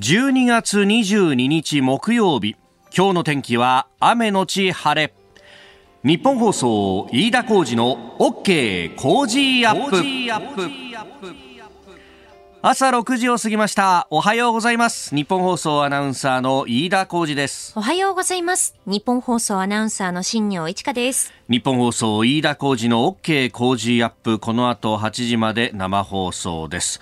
[0.00, 2.54] 12月22日木曜日。
[2.96, 5.12] 今日の天気は雨のち晴れ。
[6.04, 10.70] 日本放送飯田浩二の OK 工事アップ。
[12.62, 14.06] 朝6時を過ぎました。
[14.10, 15.12] おはようございます。
[15.16, 17.72] 日本放送アナウンサーの飯田浩二です。
[17.74, 18.76] おはようございます。
[18.86, 21.32] 日本放送アナウンサーの新業一華です。
[21.50, 24.38] 日本放送飯田浩二の OK 工事アップ。
[24.38, 27.00] この後8時まで生放送です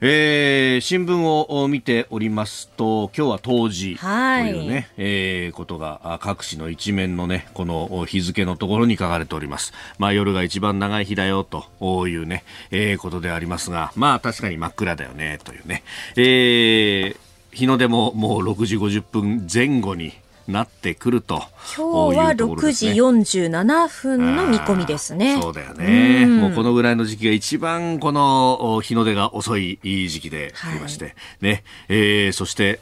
[0.00, 15.82] えー、新聞を見ておりますと今日は冬至というね、はい、えー、ことが各紙の一面のねこの日付のところに書かれております、まあ、夜が一番長い日だよというね、えー、ことでありますがまあ確かに真っ暗だよねというね、
[16.14, 17.16] えー、
[17.50, 20.12] 日の出ももう6時50分前後に
[20.48, 21.42] なってくると
[21.76, 25.38] 今日は6時47分の見込みですね。
[25.40, 32.80] そうだよね、うもうこのぐらいの時期が一番この日の出が遅い時期でありまして、はい、ね、えー、そして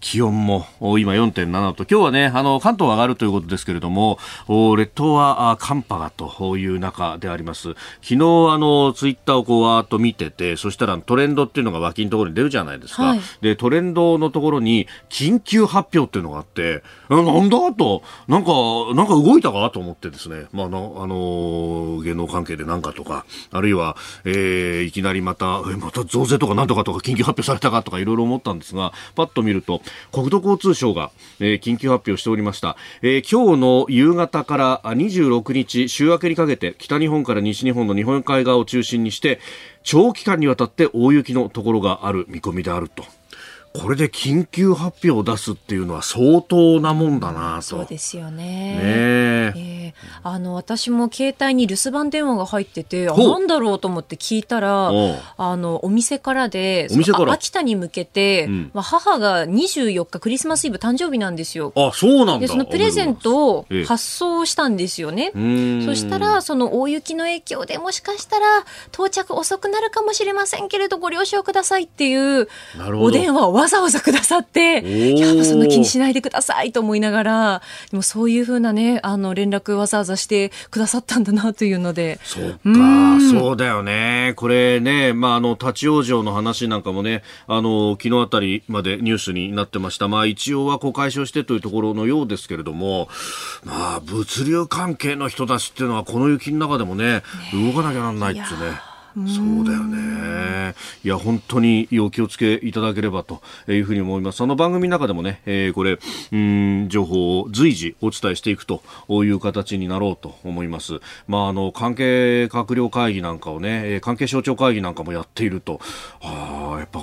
[0.00, 4.18] 気温も今4.7と、今日はね、あの、関東上がるということですけれども、
[4.76, 7.74] 列島は寒波がという中であります。
[8.02, 13.04] 昨日、あの、ツイッターをこう、わーっと見てて、そしたらトレンドっていうのが脇のところに出るじゃないですか。
[13.04, 18.52] はい、で、トレンドのところに、緊急発表っていうのがあって、なんだと、なんか、
[18.94, 39.40] なんか動いたかと思ってですね、まあ、あの、あの芸能関係でなんかとか、あるいは、えー、いきなりまた、え、また増税とかなんとかとか緊急発表されたかとかいろいろ思ったんですが、パッと見ると、国土交通省が、えー、緊急発表しておりました、えー、今日の夕方から26日週明けにかけて北日本から西日本の日本海側を中心にして
[39.82, 43.04] 長期間にわたって大雪のところがある見込みであると。
[43.74, 47.62] これで緊急発表を出すっていうのは相当なもんだなと。
[47.62, 48.44] そうですよね。
[48.44, 48.78] ね
[49.56, 49.78] え。
[49.88, 54.90] ー、あの私も携帯に留守番電話が入ってて、あなんだろうと思って聞いたら、
[55.36, 56.88] あのお店からで、
[57.28, 61.72] 秋田に向けて、うん、まあ母が24日クリスマスイブ誕生日なんですよ。
[61.76, 65.32] あ、そうなんでそのプレゼントを発送したんですよね。
[65.84, 68.46] そしたらその大雪の影響でもしかしたら
[68.92, 72.48] 到着遅くなるかもしれませんけれどご了承くださいっていう
[73.00, 74.80] お電話をわざわざくださって、
[75.12, 82.20] いや、そんな気にしないでくださいと思いながら、でもそういうふうなね、あの、連絡わざわざしてくださったんだなというので。
[82.22, 84.34] そうか、うそうだよね。
[84.36, 90.06] これね、まあ、あの、立ち往生の話なんかもね、あの、昨日あたりまでニュースになってました。
[90.06, 93.08] まあ、一応はこう解消してというところのようですけれども、
[93.64, 98.87] まあ、物流関係の人たちっていうのは、この雪の中でもね、ね動かなきゃなんないってね。
[99.26, 100.74] そうだよね。
[101.04, 104.42] いや、本当にお気をつけいただければというふうに思います。
[104.42, 105.98] あの番組の中でもね、えー、これ、
[106.32, 111.00] うん、情報を随時お伝えしていくという形になろうと思います。
[111.26, 115.80] まあ、あの、関係閣僚会議なんかをね、関係省庁会議なんかもやっていると、
[116.20, 117.00] ああ、やっぱ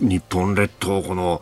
[0.00, 1.40] 日本列島、この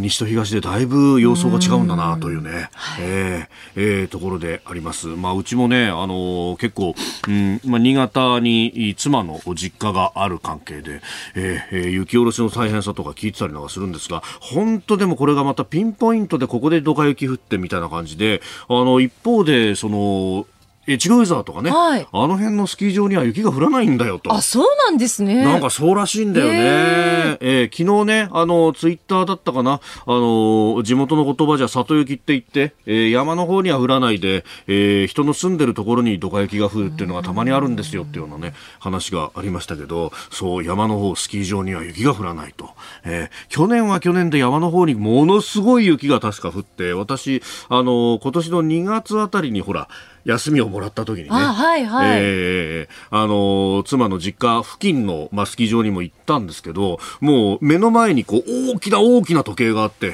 [0.00, 5.08] 西と東でだいぶ様相が違うんだなというね、うえー、えー、ところであります。
[5.08, 6.94] まあ、うちもね、あのー、結構、
[7.28, 11.00] うんまあ、新潟に妻の実家がある関係で、
[11.34, 20.46] えー、雪下ろしの大変さとか聞いてたりなんかするんですが、本当でもこれがまたピンポイントでここでドカ雪降ってみたいな感じで、あの、一方で、その、
[20.88, 24.32] 越後湯沢とかね、はい、あの辺のスキー場には雪が降らないんだよと。
[24.32, 25.44] あ、そうなんですね。
[25.44, 27.36] なんかそうらしいんだよね。
[27.40, 42.70] えー、昨日ね、あの、ツイッターだったかな、あの、地元の言葉じゃ里雪って言って、えー、山の方には降らないで、えー、人の住んでるところにドカ雪が降るっていうのがたまにあるんですよっていうようなね、話がありましたけど、そう、山の方、スキー場には雪が降らないと。
[43.04, 49.88] えー、去年は去年で山の方にものすごい雪が確か降って、私、あの、今年の2月あたりにほら、
[50.28, 60.12] 休みをもらった時にね、はいはい、えー、あの妻の実家付近の、まあ、スキー場にも行ったんですけどもう目の前にこう大きな大きな時計があってへ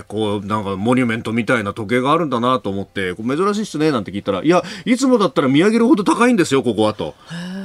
[0.00, 7.14] えこうなんかモニュメントみたいな時計があるんだなと思って珍しいっすねなんて聞いたらいやいつもだったら見上げるほど高いんですよここはと。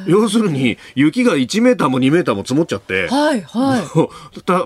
[0.07, 3.79] 要するに雪が1メーターも2メーターも積もっちゃって、はいは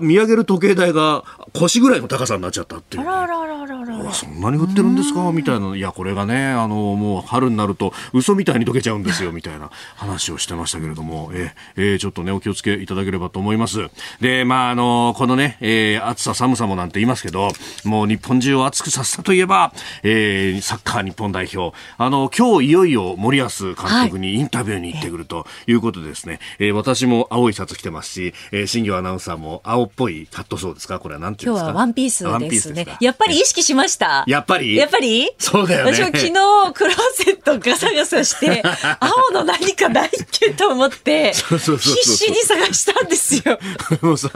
[0.00, 5.32] 見上げる時計台が腰ぐらいの高さになっちゃったっていう、ね、あらららららそんなに降ってるんですか？
[5.32, 5.76] みたいな。
[5.76, 11.30] いやこれがねあのもう春になると嘘みたいに溶けちゃうんですよみたいな話をしてましたけれども。
[11.32, 13.88] ええー、ちょっとねお気をつけいただければと思います。
[14.20, 17.50] でまああのこのね、えー、暑さ寒さもなんて言いますけど
[17.84, 19.72] もう日本中を暑くさせたといえば、
[20.02, 21.76] えー、サッカー日本代表。
[21.96, 23.74] あの今日いよいよ森保監
[24.06, 30.98] 督にインタビューに行ってくるということでですね、えー、私も青いシャツ着てますし、えー、新業アナウンサーも青っぽいカットソーですか？
[30.98, 31.70] これはなんていうんですか？
[31.70, 32.86] 今日はワンピースですね。
[33.00, 34.24] やっぱり意識しました。
[34.26, 34.76] やっぱり？
[34.76, 35.30] やっぱり？
[35.38, 35.92] そうだよね。
[35.94, 36.32] 私も昨日
[36.74, 38.62] 黒セットガサガサして、
[39.00, 43.58] 青の何かないっけと思って、必死に探したんですよ。
[44.00, 44.30] もうさ、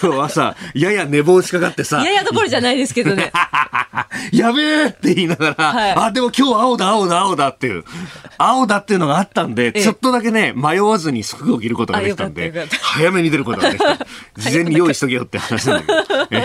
[0.00, 2.02] 今日はさ、やや寝坊しかかってさ。
[2.04, 3.32] ややどころじゃないですけどね。
[4.32, 7.84] やべえって言いながら、はい、あ、でも今日青だ、青だ、青だっていう、
[8.38, 13.98] 青だっていうのがあったんで、ちょっとだけね、迷わずに服を着ることができたんで、早めに出ることができた。
[14.38, 16.36] 事前に用意しとけよって話なんだけ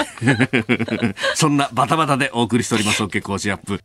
[1.07, 1.13] ど。
[1.35, 3.81] そんなバタバタでお送りしております、OK 工事アップ。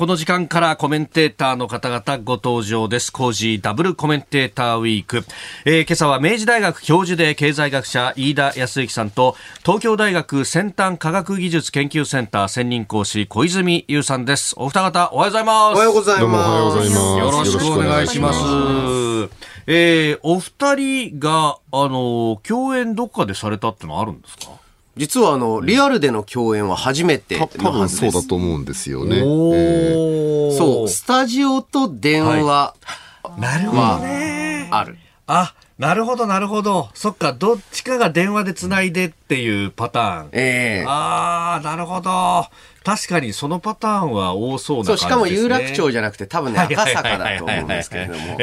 [0.00, 3.12] この時間からコメンテーターの方々ご登場です。
[3.12, 5.26] 工事ダブルコメンテーターウィーク。
[5.66, 14.54] えー、今朝は明治大学教授で経済学者飯田康之さんと東京大学先端科学技術研究センター専任講師小泉優さんです。
[14.56, 15.74] お二方おはようございます。
[15.74, 16.96] おはようございます。
[16.96, 18.38] よろしくお願いします。
[19.66, 20.76] えー、お二
[21.10, 24.52] 人が、あの、共演どっかでされたってのあるんですか？
[25.00, 29.16] 実はあの、リアルでの共演は初めて多分そうだと思うんですよね。
[29.16, 32.74] えー、そう、スタジオと電話は、
[33.38, 34.68] なるほどね。
[34.70, 34.98] ある。
[35.26, 36.90] あ、なるほど、なるほど。
[36.92, 40.28] そっか、どっちかが電話で繋いでっていうパターン。
[40.32, 42.44] ええー、ああ、なるほど。
[42.84, 48.38] 確かにそのパターンは多そうな感じです、ね、そう、しかも有楽町じゃなくて多分ね、赤坂だと思うんですけれども。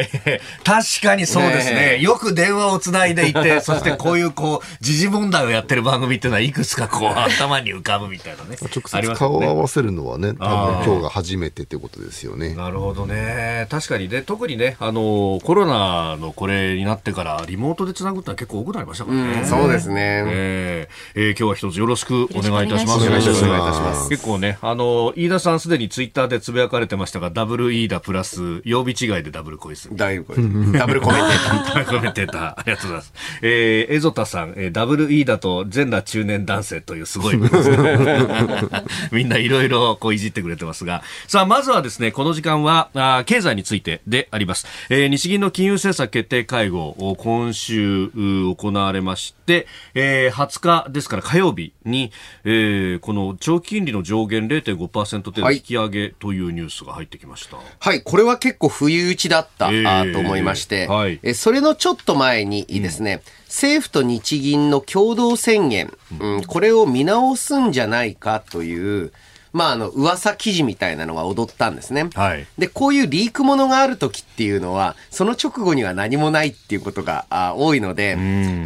[0.64, 2.00] 確かにそうですね。
[2.00, 8.58] よく電話をつないでいて、 そしてこういうこう、時事問題をやってる番組っていうのはいくつかこう、 頭に浮かぶみたいなね。
[8.62, 12.54] 直接顔を合わせるのはね、多分今日が初めてってことですよね。
[12.54, 13.68] なるほどね。
[13.70, 19.42] 確かにね、特にね、あの、コロナのこれになってからリモートでつなぐってのは結構多くなりましたからね。
[19.42, 19.96] うん、そうですね。
[19.98, 23.08] えー、えー、今日は一つよろしくお願いいたします。
[23.08, 24.10] お願いいたします。
[24.28, 29.90] 結構ね、あの、飯田さんすでにツイッターでつぶやかれてましたが、ダブルイーダプラス、曜日違いでダブルコイス。
[29.94, 30.42] ダブルコイス。
[30.78, 31.68] ダブルコメンテーター。
[31.68, 32.42] ダブルコメンテーター。
[32.60, 33.14] ありがとうございます。
[33.42, 37.38] えー、エゾタさん、えー、ダブルイーダと全裸中年男性というすごい
[39.14, 44.68] みんないろいろこういじってくれてますが、さあ、まずはですね、この時間は、あ経済についてであります。
[44.90, 52.12] えー、日銀の金融政策決定会合を今週行われまして、えー、20日ですから火曜日に、
[52.44, 57.58] えー、この長期金利の上限0.5%程度引き上げというニュースが入ってきました。
[57.80, 69.12] はい、これは結構不意打ちだった、えー、と思いまして、はい、えそれのちょっと前にですね、うん、政府と日銀の共同宣言、うん、これを見直すんじゃないかという、
[69.54, 72.10] まあ、あの、噂記事みたいなのが踊ったんですね。
[72.14, 72.46] はい。
[72.58, 78.16] で、こういうリークものがある時っていうのは、その直後には何もないっていうことがあ多いので、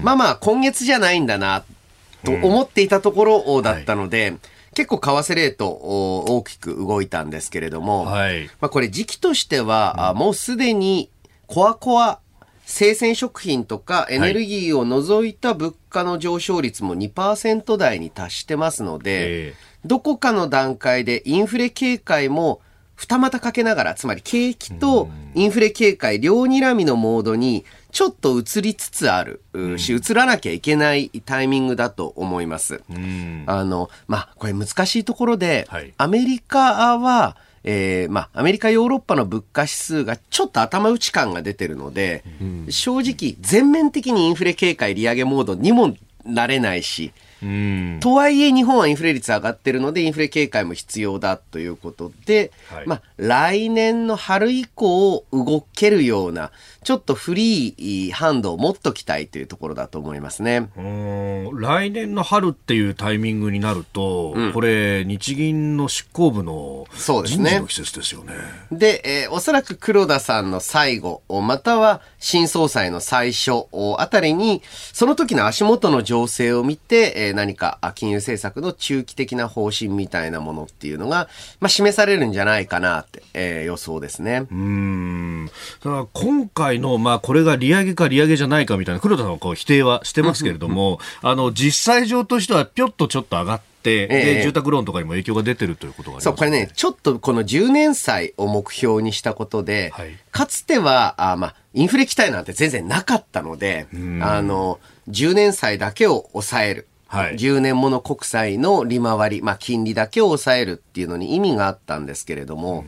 [0.04, 1.64] まあまあ、今月じゃないんだな、
[2.24, 4.40] と思っていたところだったので、はい
[4.74, 11.10] 結構為替レート大きく動いたんですけれども、はい、まあこれ時期としては、うん、もうすでに
[11.48, 12.20] コアコア
[12.66, 22.62] 生鮮食品とかエネルギーを除いた物価の上昇率も2%台に達してますので、はい、どこかの段階でインフレ警戒も
[22.96, 29.42] 二股かけながら、つまり景気とインフレ警戒両睨みのモードにちょっと移りつつある
[29.78, 32.82] し、移らなきゃいけないタイミングだと思います。
[33.46, 42.24] あの、まあ、これ難しいところで、はい、アメリカは、えー、まあ、アメリカ、ヨーロッパの物価指数がちょっと頭打ち感が出てるので、
[42.70, 45.96] 正直、全面的にインフレ警戒利上げモードにも
[46.26, 47.14] なれないし、
[48.00, 56.52] とはいえ日本はインフレ率上がってるのでインフレ警戒も必要だということで、はい、まあ来年の春以降動けるような
[56.84, 60.70] ちょっとフリーハンドを持っときたいというところだと思いますね。
[61.54, 68.34] 来年の春っていうタイミングになると、うん、これ日銀の執行部の人事の季節ですよね。
[68.72, 84.48] で、えー、おそらく黒田さんの最後、または新総裁の最初あたりに、その時の足元の情勢を見て、えー、何か金融政策の中期的な方針みたいなものっていうのが、まあ、示されるんじゃないかなって、えー、予想ですね。
[84.52, 85.52] うん。
[86.14, 94.08] 今回回の、まあ、これが利上げか利上げじゃないかみたいな、黒田さんはこう否定はしてますけれども、あの、実際上としてはぴょっとちょっと上がって、え
[94.40, 103.88] え、住宅ローンとかにも影響が出てるということが、ね、そう、これね、ちょっとこの10年債を目標にしたことで、はい、かつては、あまあ、インフレ期待なんて全然なかったので、
[104.22, 106.88] あの、10年債だけを抑える。
[107.08, 112.86] はい、10年もの国債の利回り、まあ、金利だけを抑えるっていうのに意味があったんですけれども、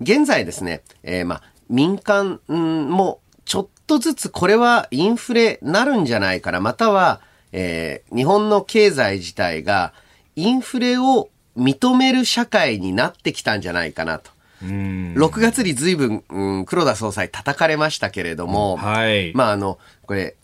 [0.00, 7.20] うん、現在ですね、えー、まあ、民間もちょっとずつこれはインフレなるんじゃないかな、または、
[7.52, 9.94] えー、日本の経済自体が
[10.34, 14.30] インフレを認める社会になってきたんじゃないかなと。
[14.62, 20.34] 6月に随分、うん、黒田総裁叩かれましたけれども、はい、まああの、これ、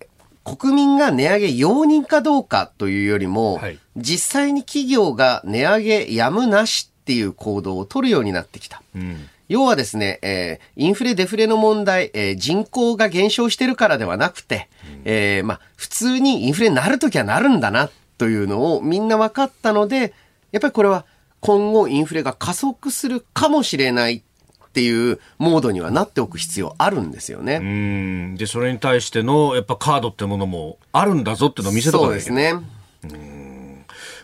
[0.45, 8.83] 国民が値上げ容認かどうかというよりも、はい、実際に企業が値上げやむなしっていう行動を取るようになってきた。
[8.95, 14.71] うん要はですね、えー、インフレデフレの問題、えー、人口が減少してるからではなくて、
[15.05, 20.15] えー、まあ、普通にインフレになるときはなるんだな、というのをみんな分かったので、
[20.53, 21.05] やっぱりこれは
[21.41, 27.57] 今後インフレが加速するかもしれないっていうモードにはなっておく必要あるんですよね。
[27.57, 28.37] うん。
[28.37, 32.53] で、それに対してのやっぱカードってものもあるんだぞっていうのを見せとかないそうで
[33.01, 33.42] すね。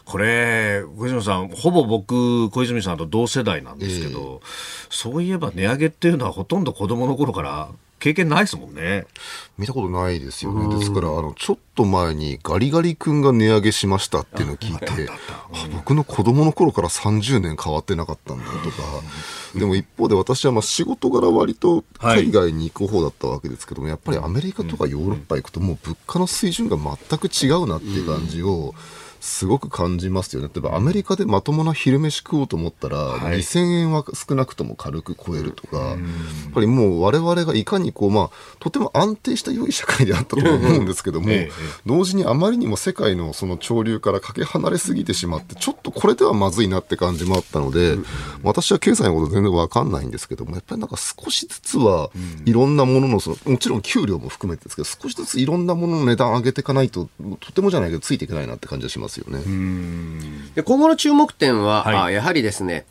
[0.08, 4.48] これ、小泉さん、ほぼ僕、小泉さんと同世代なんですけど、えー、
[4.88, 9.04] そういえば値上げっていうのはほとんど子供の頃から経験ないですもんね。
[9.58, 10.74] 見たことないですよね。
[10.78, 15.18] ですから、あの、ちょっと前にガリガリ君が値上げしましたっていうのを聞いて、あ
[15.74, 18.76] 僕の子供の頃から30年変わってなかったんだとか、
[19.56, 28.74] でも一方で私はまあ仕事柄割と海外に行く方だったわけですけども、やっぱりアメリカとかヨーロッパ行くともう物価の水準が全く違うなっていう感じを、
[29.20, 30.48] すごく感じますよね。
[30.54, 35.98] 例えばアメリカでまともな昼飯食おうと思ったら、はい、2000円は少なくとも軽く超えるとか、やっ
[36.52, 41.50] ぱりもう我々がいかにこう、まあ、とても安定した良い社会であったと思うんですけども、ええ、
[41.86, 47.96] 同時にあまりにも世界のその潮流からかけ離れすぎてしまって、ちょっとこれではまずいなって感じもあったので、
[48.42, 52.10] 私は経済のこと全然わかんないんですけども、やっぱりなんか少しずつは
[52.44, 57.08] いろんなもののその、もちろん給料も含めてですけど、少しずついろんなものの値段上げていかないと、
[57.40, 59.07] とてもじゃないけどついていけないなって感じがします。
[59.08, 59.40] ますよね。
[60.54, 62.84] で今後の注目点は、はい、やはりですね、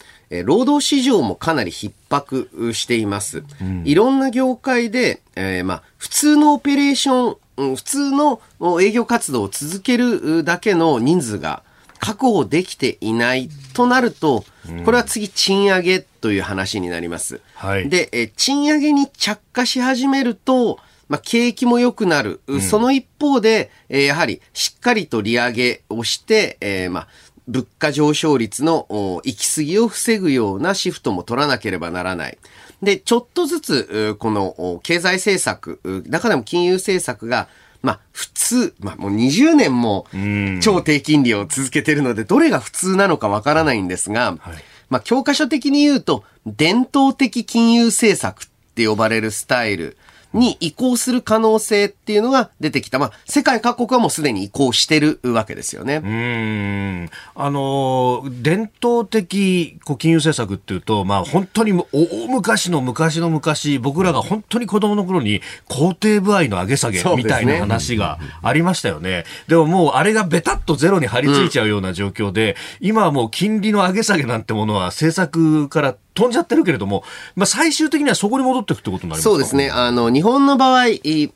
[0.45, 3.43] 労働市場もかなり逼迫しています。
[3.61, 8.41] うん、いろんな業界で、えー、まあ、普通のオペレーション、普通の
[8.81, 11.63] 営業活動を続けるだけの人数が
[11.99, 14.43] 確保できていないとなると、
[14.85, 17.39] これは次賃上げという話になります。
[17.55, 20.79] はい、で、え賃上げに着火し始めると、
[21.09, 22.41] まあ、景気も良くなる。
[22.47, 27.07] うん、その一方で、えー、やはりしっかりと利上げをして、えー、まあ、
[27.47, 32.37] 物価上昇率の行き過ぎを防ぐようなシフトも取らなければならない。
[32.81, 37.47] で、ちょっとずつ、この経済政策、中でも金融政策が、
[37.81, 40.07] まあ、普通、まあ、もう20年も
[40.61, 44.55] 超低金利を続けてるので、どれが普通なのかわからないんですが、はい、
[44.89, 49.97] まあ、教科書的に言うと、伝統的金融政策って呼ばれるスタイル。
[50.33, 52.99] に移行する可能性っていうのが出てきた。
[52.99, 56.01] まあ、世界各国はもうすでに移行してるわけですよね。
[56.03, 57.09] うん。
[57.35, 69.25] あの、伝統的金融政策っていうと、まあ、本当に大昔の昔の昔、僕らが本当に子供の頃に皇帝部合の上げ下げみたいな話がありましたよね。
[69.47, 77.03] でももうあれがベタっとゼロに張り付いちゃうような状況で、うん、今はもう金利の上げ下げなんてものは政策から飛んじゃってるけれども、
[77.35, 79.69] まあ、最終的にはそこに戻っていくってことになりますそうですね。
[79.69, 80.85] あの、日本の場合、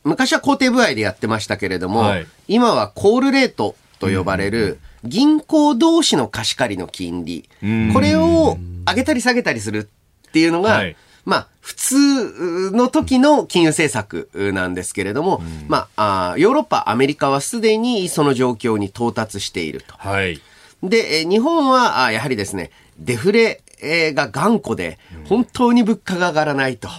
[0.04, 7.48] 昔は工程部合でやってましたけれども、はい、今はコールレートと呼ばれる、銀行同士の貸し借りの金利、
[7.94, 8.58] これを
[8.88, 9.90] 上げたり下げたりする
[10.28, 10.96] っていうのが、はい。
[11.24, 19.94] まあ、普通の時の金融政策なんですけれども、うん、まあヨーロッパ、アメリカはすでにその状況に到達していると。
[19.98, 20.42] はい。
[20.82, 26.90] で、日本は、やはりですね、デフレが頑固で、本当に物価が上がらないと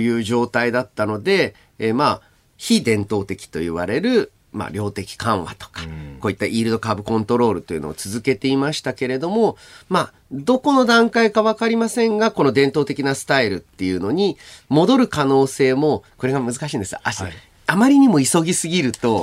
[0.00, 2.20] いう状態だったので、えー、まあ、
[2.56, 5.82] 非伝統的と言われる、まあ、量的緩和とか、
[6.20, 9.56] こういったイールド株コントロールというのを続けていましたけれども、
[9.88, 14.36] まあ、どこの段階かわかりませんが、この伝統的なスタイルっていうのに
[14.68, 16.96] 戻る可能性も、これが難しいんです。
[16.96, 17.32] はい、
[17.70, 19.22] あまりにも急ぎすぎると、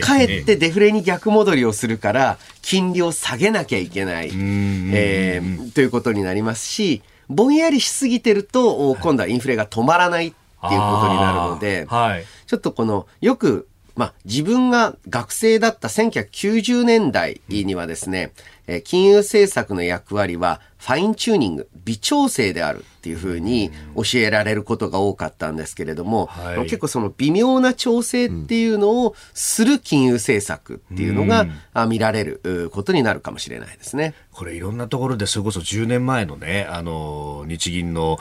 [0.00, 18.32] かえってデフレに逆戻りをするから、金利を下げなきゃいけない、えー、ということになりますし、ぼんやりしすぎてると、今度はインフレが止まらないっていうことになるので、はい、ちょっとこの、よくまあ、自分が学生だった1990年代にはですね、
[18.66, 31.46] え金融政策の役割はファインチューニング、微調整であるっていうふうに教えられることが多かったんですけれども、はい、結構その微妙な調整っていうのをする金融政策っていうのが
[31.86, 34.14] 見られることになるかもしれないですね。
[34.32, 38.18] これいろんなところでそれこそ10年前のね、あの、日銀の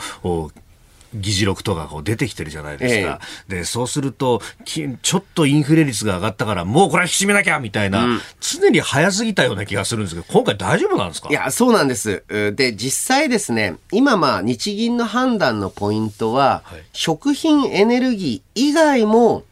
[1.13, 11.29] 議事録とかこう出てきてるじゃないですか、ええ、でそうするとちょっとインフレ率が上がったからもうこれは引き締めなきゃみたいな、うん、常に早すぎたような気がするんですけど今回大丈夫なんですか？
[11.29, 12.23] いやそうなんです。
[12.29, 19.43] で実際ですね今まあ日銀の判断のポイントは、はい、食品エネルギー以外も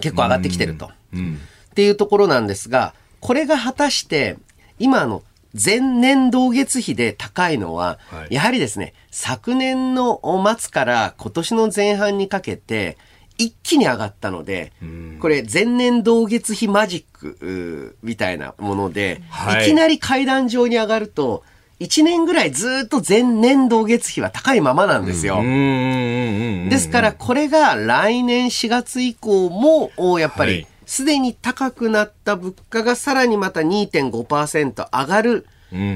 [0.00, 1.40] 結構上がってきてると、うん、
[1.70, 4.36] っていうところなんですがこれが果たして
[4.78, 5.22] 今の
[5.62, 10.20] 前年同月比で高いのは、はい、やはりですね、昨年の
[10.58, 12.98] 末から今年の前半にかけて、
[13.38, 14.72] 一気に上がったので、
[15.20, 21.42] これ前年同月比マジックみたいなもので、はい、いきなり階段上に上がると、
[21.78, 25.42] 1年ぐらいずっと前年度月比は高いままなんですよ。
[25.42, 35.46] ですからこれが来年4月以降もやっぱりすでに高くなった物価がさらにまた2.5%上がる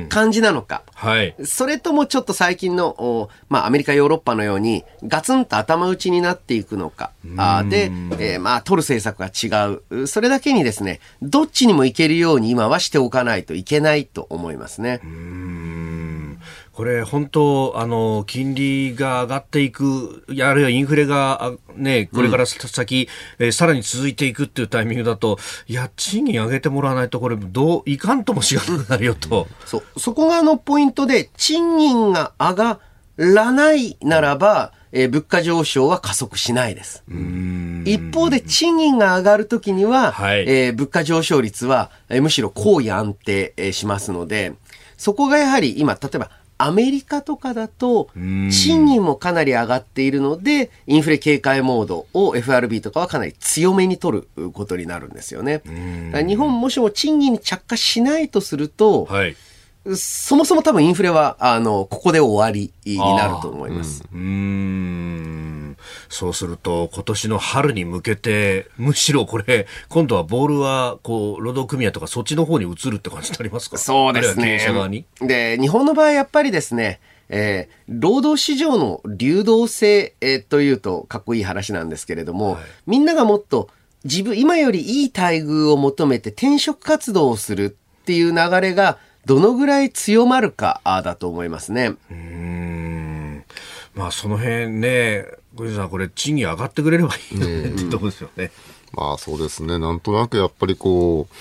[0.09, 10.07] 感じなのか、うん、はい、それともちょっと最近の、まあ、アメリカ、ヨーロッパのように、ガツンと頭打ちになっていくのか、あで、えー、まあ、取る政策が違う。
[10.07, 15.01] それだけにですね、どっちにもいけるように今はしておかないといけないと思いますね。
[16.81, 23.07] これ、本当、あの、金利が上がっていく、あるいはインフレが、ね、これから先、
[23.39, 29.47] うん、えー、さらに続いていくっていうタイミングだと、いや、賃金上げてもらわないと、これ、どう、いかんともしがなくなるよと。
[29.67, 30.01] そう。
[30.01, 32.81] そこがあの、ポイントで、賃金が上が
[33.19, 37.05] らないならば、えー、物価上昇は加速しないです。
[37.85, 44.55] 一方で賃金が上がるときには、はい、えー、物価上昇率は、えー、むしろ高位安定、えー、しますので、
[45.01, 46.31] そこがやはり今、例えば
[46.63, 55.63] アメリカとかだと、賃金もかなり上がっているので、インフレ警戒モードを FRB とかはかなり強めに取ることになるんですよね。
[56.27, 59.37] 日本もしも賃金に着火しないとすると、はい
[59.97, 64.05] そもそも多分インフレは、あの、ここで終わりになると思います。
[64.13, 65.70] うん。
[66.09, 73.79] そうすると、今年の春に向けて、むしろこれ、 今度はボールは、こう、労働組合とかそっちの方に移るって感じになりますか？
[73.79, 74.59] そうですね。
[75.21, 83.69] で、日本の場合、やっぱりですね、えー、労働市場の流動性、えー、というとかっこいい話なんですけれども、はい、みんながもっと
[84.05, 91.93] 自分、今よりいい待遇を求めて転職活動をするっていう流れがどのぐらい強まるかだと思いますね。
[92.11, 93.45] うん
[93.95, 95.27] まあその辺ね、
[95.57, 98.51] 小泉さん、これ賃金上がってくれればいいのね、ってとこですよね。
[98.93, 99.79] まあそうですね。
[99.79, 101.35] なんとなくやっぱりこう、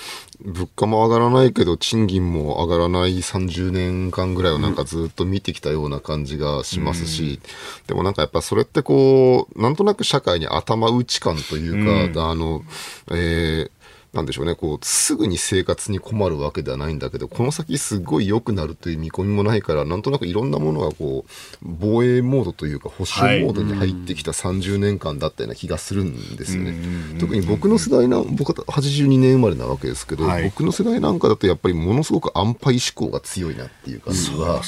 [0.51, 7.41] 物価も上がらないけど賃金も上がらない30年間ぐらいをなんかずっと見てきたような感じがしますし、
[7.81, 12.63] うん、でもなんかやっぱそれってこう、なんとなく社会に頭打ち感というか、うん、あの、
[13.11, 13.71] えー、
[14.11, 21.31] なんでしょうね、こう、すぐに生活に困るわけではないんだけど、この先すごい良くなるという見込みもないから、なんとなくいろんなものがこう、
[21.61, 26.75] 防衛モードというか、保守モードに入ってきた30年間だったような気がするんですよね。
[27.19, 34.63] 特に僕の世代な、僕は82年生まれなわけですけど、はい、僕の世代なんかだとやっぱりものすごく安牌志向が強いなっていう感じは、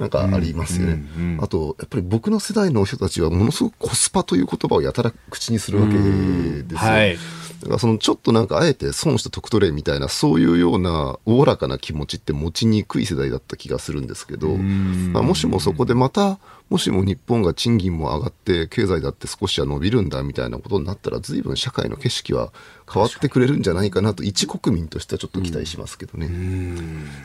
[0.00, 1.04] なんかありますよね。
[1.40, 6.78] あと、やっぱり僕の世代の人たちはものすごくコスパという言葉をやたら口にするわけですよ。
[6.78, 7.18] はい。
[7.60, 16.38] だからそのちょっとなんかあえて損して得取れみたいなそういうようなおおらかな気持ちって持ちにくい世代だった気がするんですけど、まあ、もしもそこでまた
[16.70, 22.52] もしも日本が賃金も上がって経済だって少しは伸びるんだみたいなことになったら随分社会の景色は
[22.92, 26.30] 変わってくれるんじゃないかなと一国民としてはちょっと期待しますけどね。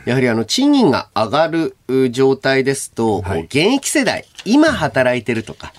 [0.04, 5.72] やはりあの賃金が上がる状態ですと、はい、現役世代今働いてるとか、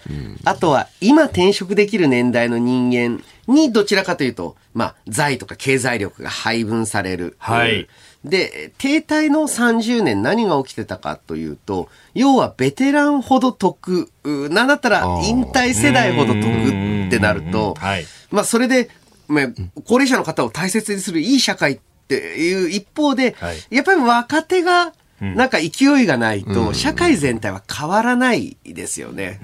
[0.46, 7.36] あとは今転職できる年代の人間にどちらかというと、まあ、財とか経済力が配分される。
[7.40, 7.88] はい。
[8.24, 18.90] で、停滞の30年何が起きてたかというと、要はベテランほど得、なんだったら引退世代ほど得ってなると、はい、まあそれで、
[19.28, 19.48] まあ、
[19.86, 29.40] 高齢者の方を大切にするいい社会っていう一方で、はい、やっぱり若手がなんか勢いがないと、社会全体は変わらないですよね。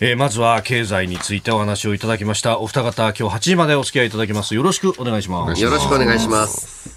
[0.00, 2.58] えー、まずは経済についてお話をいただきました。
[2.58, 4.54] お二方今日8時までお付き合いいただきます。
[4.54, 5.62] よろしくお願いします。
[5.62, 6.93] よろしくお願いします。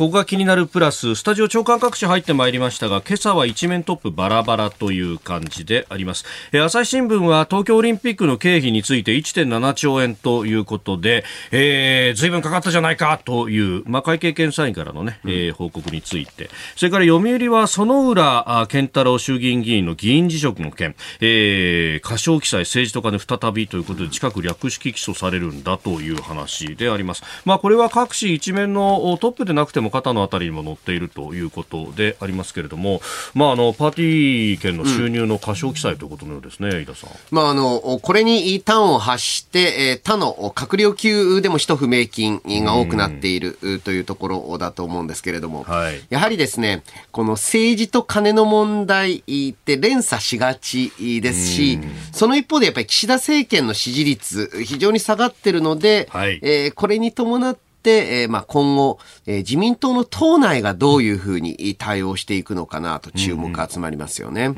[0.00, 6.24] ここが気になるプラス、スタジオ長官各紙入ってまいりましたが、今朝は一面トップバラバラという感じであります。
[6.52, 27.22] え朝日新聞は東京オリンピックの経費について1.7兆円ということで、えー、随分かかったじゃないかという、まあ、会計検査院からのね、えー、報告について、それから読売は園浦健太郎衆議院議員の議員辞職の件、えー、過少記載政治と金再びということで、近く略式起訴されるんだという話であります。
[27.44, 33.00] まあ、これは各紙一面のトップでなくても肩のあたりにも載っているということでありますけれども、
[33.34, 37.10] まあ、あのパーティー券の収入の過小記載ということのようですね、うん、飯田さん。
[37.30, 51.78] まあ、あのこれに端を発して、えー、他の閣僚級でも使途不明金が多くなっているというところだと思うんですけれども、はい、やはりですね、この政治と金の問題って連鎖しがちですし、
[52.12, 64.46] その一方でやっぱり岸田政権の支持率、非常に下がってるので、はい、えー、これに伴ってえー、まあ、今後、えー、自民党の党内がどういうふうに対応していくのかなと注目集まりますよね。
[64.46, 64.54] うん、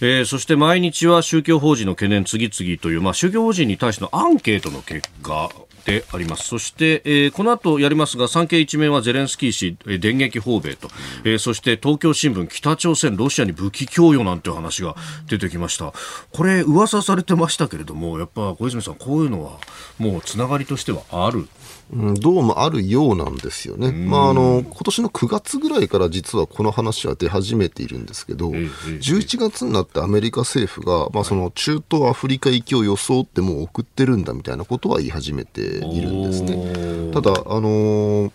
[0.00, 5.50] えー、そして毎日は宗教法人の懸念次々という、まあ、宗教法人に対してのアンケートの結果
[5.84, 6.46] であります。
[6.46, 10.88] そして、えー、この後やりますが、産経一面はゼレンスキー氏、えー、電撃訪米と、
[11.24, 14.94] えー、そして東京新聞、北朝鮮、ロシアに武器供与なんて話が
[15.28, 15.92] 出てきました。
[16.32, 19.58] これ、噂されてましたけれども、やっぱ小泉さん、こういうのは
[19.98, 21.48] もうつながりとしてはある
[21.92, 37.12] うん、どうもあるようなんですよね、まあ、あの今年の9月ぐらいから実はこの話は出始めているんですけど、11月になってアメリカ政府が、まあ、その中東アフリカ行きを装ってもう送ってるんだみたいなことは言い始めているんですね。
[37.12, 38.30] ただあのー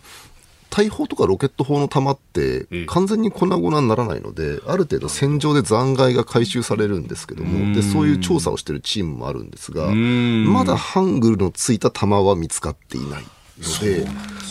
[0.75, 13.23] 大砲とかロケット砲の弾って完全に粉々にならないので、ある程度戦場で残骸が回収されるんですけども、でそういう調査をしているチームもあるんですが、まだハングルのついた弾は見つかっていない。
[13.59, 14.05] ので、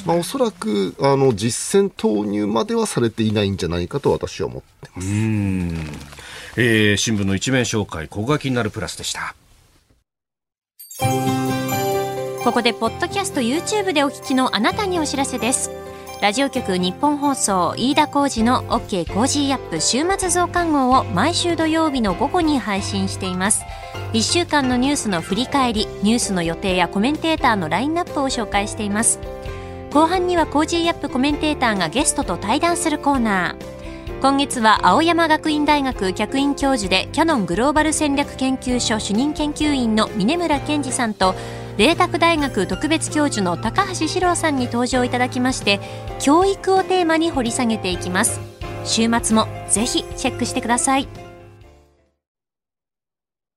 [0.06, 5.08] まあ、おそらくあの実戦投入まではされていないんじゃないかと私は思ってます、
[6.56, 9.34] えー、新聞の一面紹介ここが気になるプラスでした。
[12.44, 15.70] ここでポッドキャスト YouTube でお聞きのあなたにお知らせです
[16.24, 23.62] ラジオ局日本放送飯田浩二の OK コージーアップ週末増刊号を毎週土曜日の午後に配信しています。
[24.14, 29.20] 1週間のニュースの振り返りニュースの予定やコメンテーターのラインナップを紹介しています。
[29.92, 34.20] 後半には Cozy up コメンテーターがゲストと対談するコーナー。
[34.22, 41.34] 今月は青山学院大学客員教授でキヤノングローバル戦略研究所主任研究員の峯村健司さんと
[41.76, 45.80] 麗澤大学特別教授の高橋史朗さんに登場いただきまして
[46.20, 48.40] 教育をテーマに掘り下げていきます。
[48.84, 51.23] 週末もぜひチェックしてください。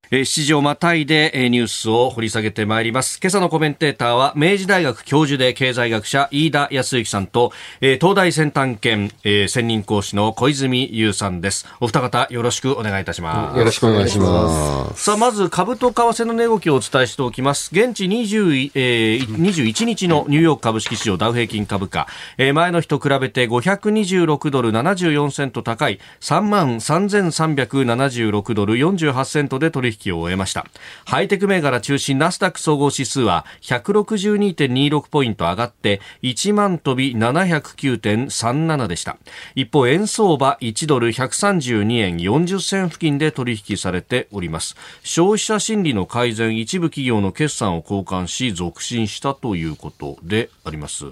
[0.09, 3.19] えー、7時をまたいで、えー、ニュースを掘り下げてまいります。
[3.21, 11.67] 今朝のコメンテーターは、明治大学教授で経済学者、飯田康之さんと、えー、東大先端研、えー、専任講師の小泉優さんです。
[11.81, 13.57] お二方、よろしくお願いいたします。
[13.57, 15.03] よろしくお願いします。
[15.03, 17.69] さあ、まず、株と為替の値動きをお伝えしておきます。
[17.73, 30.65] 現地20、えー、21日のニューヨーク株式市場ダウ平均株価、えー、前の日と比べて526ドル74セント高い、3万3376ドル48セントで取引引を終えました。
[31.05, 39.17] ハイテク銘柄中心ナスダック総合指数は162.26ポイント上がって1万飛び709.37でした。
[39.55, 44.75] 一方円相場1ドル132円40銭付近で取引されております。
[45.03, 51.05] 消費者心理の改善一部企業の決算を交換し続伸したということであります。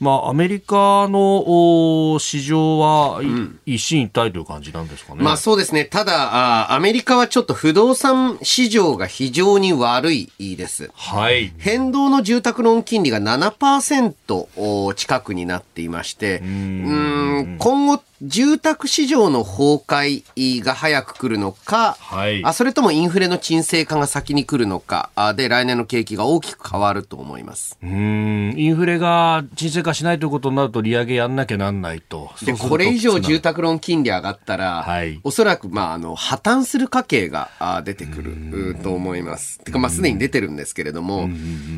[0.00, 5.22] まあアメリカの市場は、うん、一進一退という感じなんですかね。
[5.22, 5.84] まあそうですね。
[5.84, 10.90] ただあアメリカはちょっと不動産市場が非常に悪いです。
[10.94, 11.52] はい。
[11.58, 27.78] 変動の住宅ローン金利が7%近くになっていまして、うん今後住宅市場の崩壊が早く来るのか、はい、あそれともインフレの沈静化が先に来るのかで来年の景気が大きく変わると思います。
[27.82, 28.54] うん。
[28.56, 32.30] インフレが沈静化しないということになると利上げやんなきゃなんないと。
[32.42, 37.50] でこれ以上住宅ローン金利上がったら、はい、おそらく、まあ、あの破綻する家計が
[37.84, 39.60] 出てくると思います。
[39.60, 41.28] てか、まあ、すでに出てるんですけれども。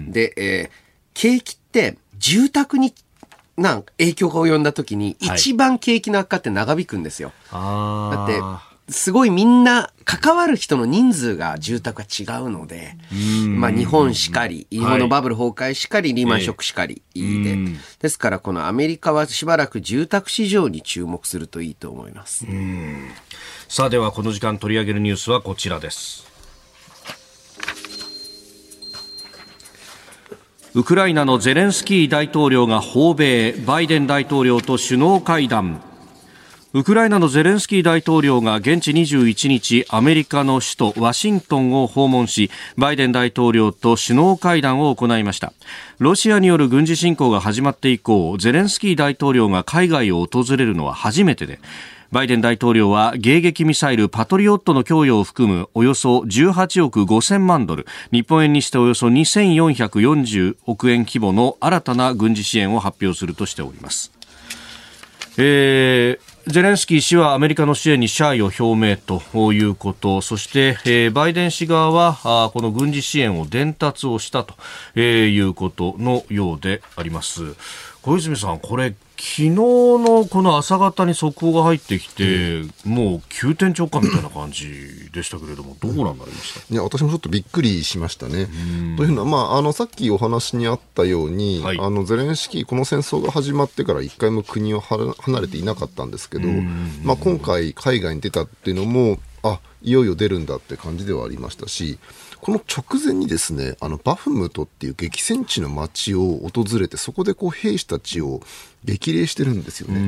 [0.09, 0.71] で、えー、
[1.13, 2.95] 景気って住宅に
[3.61, 7.33] な影響が及んだ時に、一番景気の悪化って長引くんですよ。
[7.53, 8.41] だって、
[8.93, 12.97] すごいみんな関わる人の人数が住宅が違うので、
[13.47, 17.57] まあ日本しかり、日本のバブル崩壊しかり、リーマンショックしかりで、
[18.01, 22.47] ですからこのアメリカはしばらく住宅市場に注目するといいと思います。
[23.69, 26.30] さあではこの時間取り上げるニュースはこちらです。
[30.73, 35.83] ウクライナのゼレンスキー大統領が訪米バイデン大統領と首脳会談。
[36.75, 45.53] ウクライナのゼレンスキー大統領が現地21日アメリカの首都ワシントンを訪問しバイデン大統領と首脳会談を行いました。
[45.99, 51.59] ロシアによる軍事侵攻が始まって以降ゼレンスキー大統領が海外を訪れるのは初めてで
[52.13, 64.13] バイデン大統領は迎撃ミサイルパトリオットの供与を含むおよそ18億5000万ドル日本円にしておよそ2440億円規模の新たな軍事支援を発表するとしております。
[65.39, 74.55] えーゼレンスキー氏はアメリカの支援に謝意を表明ということ、そして、えー、バイデン氏側はあこの軍事支援を伝達をしたと、
[74.95, 77.55] えー、いうことのようであります。
[78.03, 86.73] 小泉さん、これ、昨日のこの朝方に速報が入ってきて、もう急転直下みたいな感じでしたけれども、どうなんなりました？
[86.73, 88.49] いや私もちょっとびっくりしましたね。
[88.97, 96.49] というのは、まあ、あのさっきお話にあったように、はい、あのゼレンスキー、この戦争が始まってから一回も国を離れていなかったんですけど、
[97.05, 101.99] まあ、今回、海外に出たっていうのも、あいよいよ出るんだって感じではありましたし、
[102.41, 108.41] この直前にですね、あのバフムトっていう激戦地の街を訪れて、そこでこう兵士たちを
[108.85, 110.01] 激励してるんですよね。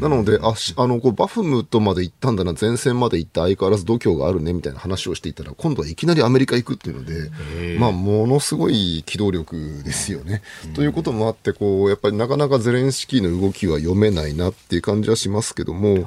[0.00, 7.30] なので、ああのこうバフムトまで行ったんだな、前線まで行って相変わらず度胸があるねみたいな話をしていたら、今度はいきなりアメリカ行くっていうので、
[7.78, 10.42] まあ、ものすごい機動力ですよね。
[10.74, 16.04] ということもあって、こうやっぱりなかなかゼレンスキーの動きは読めないなっていう感じはしますけども、はい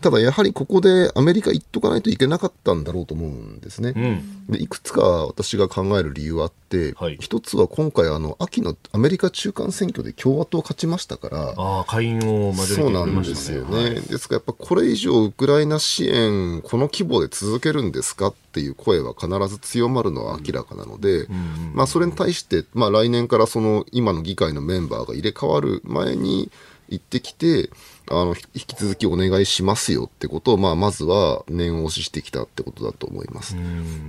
[0.00, 3.92] ただやはりここでアメリカ行っとかないといけなかったんだろうと思うんですね。
[3.94, 26.50] うん、でいくつか私が考える理由はあって、はい、一つは今回あの秋のアメリカ中間選挙で共和党勝ちましたからあ下院を、そうなんですよね、はい、ですからやっぱこれ以上ウクライナ支援この規模で続けるんですかっていう声は必ず強まるのは明らかなので、うん、まあ、それに対して、まあ、来年からその今の議会のメンバーが入れ替わる前に
[26.88, 27.70] 行ってきて
[28.10, 33.54] あの、引き続きお願いしますよってことを、まあ、まずは念押ししてきたってことだと思います。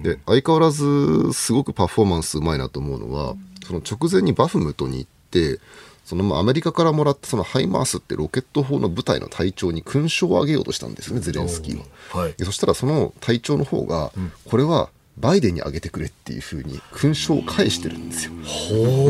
[0.01, 3.35] で、相変わらず、すごくパフォーマンスうまいなと思うのは、
[3.65, 5.59] その直前にバフムトに行って、
[6.03, 11.85] そのまあアメリカからもらったそのハイマースってロケット砲の部隊の隊長に勲章をあげようとしたんですよね、ゼレンスキーは。
[12.23, 14.11] はい、そしたらその隊長の方が、
[14.45, 14.89] これは
[15.21, 18.33] バイデンにあげてくれっていうふうに勲章を返してるんですよ。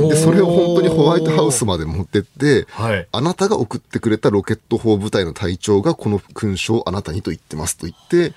[0.10, 8.34] で、それを本当にホワイトハウスまで持ってって、はい、あなたが送ってくれたロケット砲部隊の隊長がこの勲章をあなたにと言ってますと言って、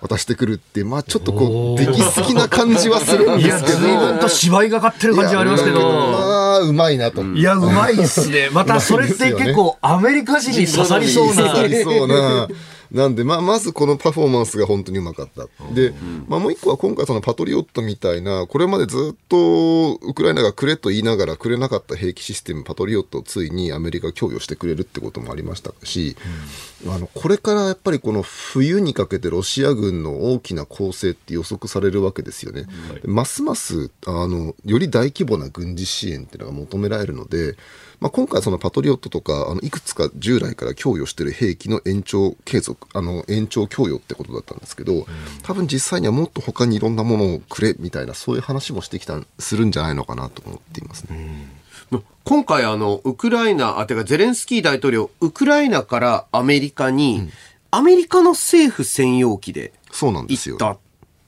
[0.00, 3.78] 渡してくるって、まあちょっとこう、出来すぎな感じはするんですけど。
[3.78, 5.80] いや、随分と芝居がかってる感じはありますけど。
[5.80, 5.86] ま
[6.56, 7.22] あ、うまいなと。
[7.22, 8.50] いや、うまいっすね。
[8.52, 11.34] またそれって結構アメリカ人に刺さりそうな。
[11.48, 12.48] 刺さりそうな。
[12.90, 15.46] なんで、まあ、まずこのパフォーマンスが本当にうまかった。
[15.74, 15.92] で、
[16.28, 26.16] まあ、もう一個は今回そのパトリオットみたいな、これまでずっとウクライナがくれと言いながらくれなかった兵器システム、パトリオットをついにアメリカ供与してくれるってこともありましたし、
[26.84, 32.66] うん、あの、これからやっぱりこの冬にかけてロシア軍の大きな攻勢って予測されるわけですよね。
[33.04, 37.56] うん、ますます、あの、より大規模な軍事支援っていうのが求められるので、
[38.00, 45.06] まあ、今回そのパトリオットとかあのいくつか従来から供与している兵器の延長継続あの延長供与ってことだったんですけど、
[45.42, 51.66] 多分実際にはもっと他にいろんなものをくれみたいなそういう話もしてきたするんじゃないのかなと思っていますね。
[52.24, 57.30] 今回あのウクライナあてかゼレンスキー大統領ウクライナからアメリカに、うん、
[57.70, 60.78] アメリカの政府専用機で行ったっ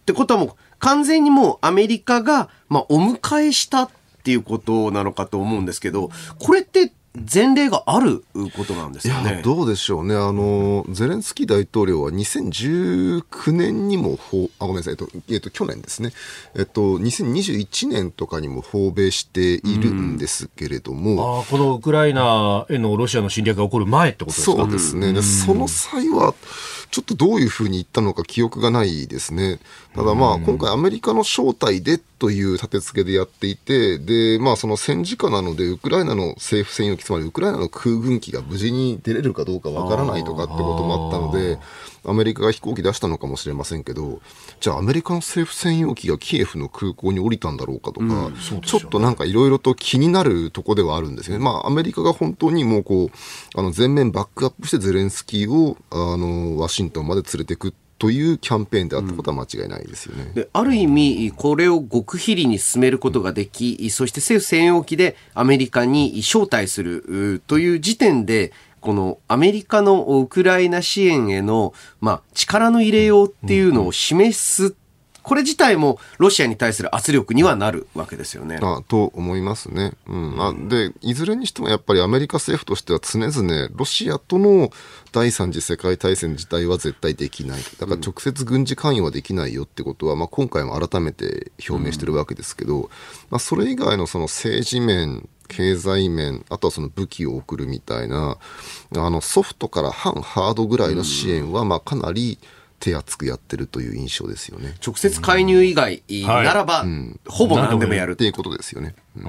[0.06, 3.90] てことはもう完全にもうアメリカが、まあ、お迎えしたっ
[4.28, 6.92] ていうことなのかと思うんですけど、これって
[7.32, 8.22] 前例がある
[8.54, 9.40] ことなんですかね。
[9.42, 10.14] どうでしょうね。
[10.14, 14.18] あの、ゼレンスキー大統領は2019年にも
[14.58, 16.12] あ、ごめんなさい、えっと、えっと、去年ですね。
[16.54, 21.12] えっと、2021年とかにも訪米しているんですけれども。
[21.12, 24.56] うん、あこのウクライナへのロシアの侵略が起こる前ってことですか？
[24.58, 25.08] そうですね。
[25.08, 26.34] うん、その際は、
[26.90, 29.60] ちょっとどういうふうに言ったのか記憶がないですね。
[29.98, 41.58] ただまあ、今回アメリカの招待でという立て付けでやっていて、で、まあその戦時下なので、ウクライナの政府専用機、つまりウクライナの空軍機が無事に出れるかどうかわからないとかってこともあったので、
[42.04, 44.20] アメリカが飛行機出したのかもしれませんけど、
[44.60, 51.44] じゃあアメリカの政府専用機がキエフの空港に降りたんだろうかとか、うんね、ちょっとなんかいろいろと気になるとこではあるんですよね。
[51.44, 60.32] まあアメリカが本当にもうこう、あの全面バックアップしてゼレンスキーをあのワシントンまで連れてくというキャンペーンであったことは間違いないですよね。
[60.34, 74.74] うん、ある意味、これを極秘裏に進めることができ、そして政府専用機でアメリカに招待するという時点で、このアメリカのウクライナ支援への、まあ、力の入れようっていうのを示す
[75.28, 78.58] これ自体もロシアに対する圧力にはなるわけですよね。
[78.62, 79.92] あと思いますね。
[80.06, 84.70] うん、あでいずれにしてもやっぱりアメリカ政府としては常々ロシアとの
[85.12, 87.62] 第三次世界大戦自体は絶対できない。
[87.78, 92.88] だから直接軍事関与はできないよってことは、まあ、今回も改めて表明してるわけですけど、
[93.28, 98.38] まあ、それ以外のその政治面経済面、あとはその武器を送るみたいな、
[98.96, 102.38] あのソフトから反ハードぐらいの支援は、まあかなり、
[102.80, 104.74] 手厚くやってるという印象ですよね。
[104.84, 108.12] 直接介入以外ならば、うん、ほぼ何でもやる。
[108.12, 108.94] っていうことですよね。
[109.16, 109.24] うん、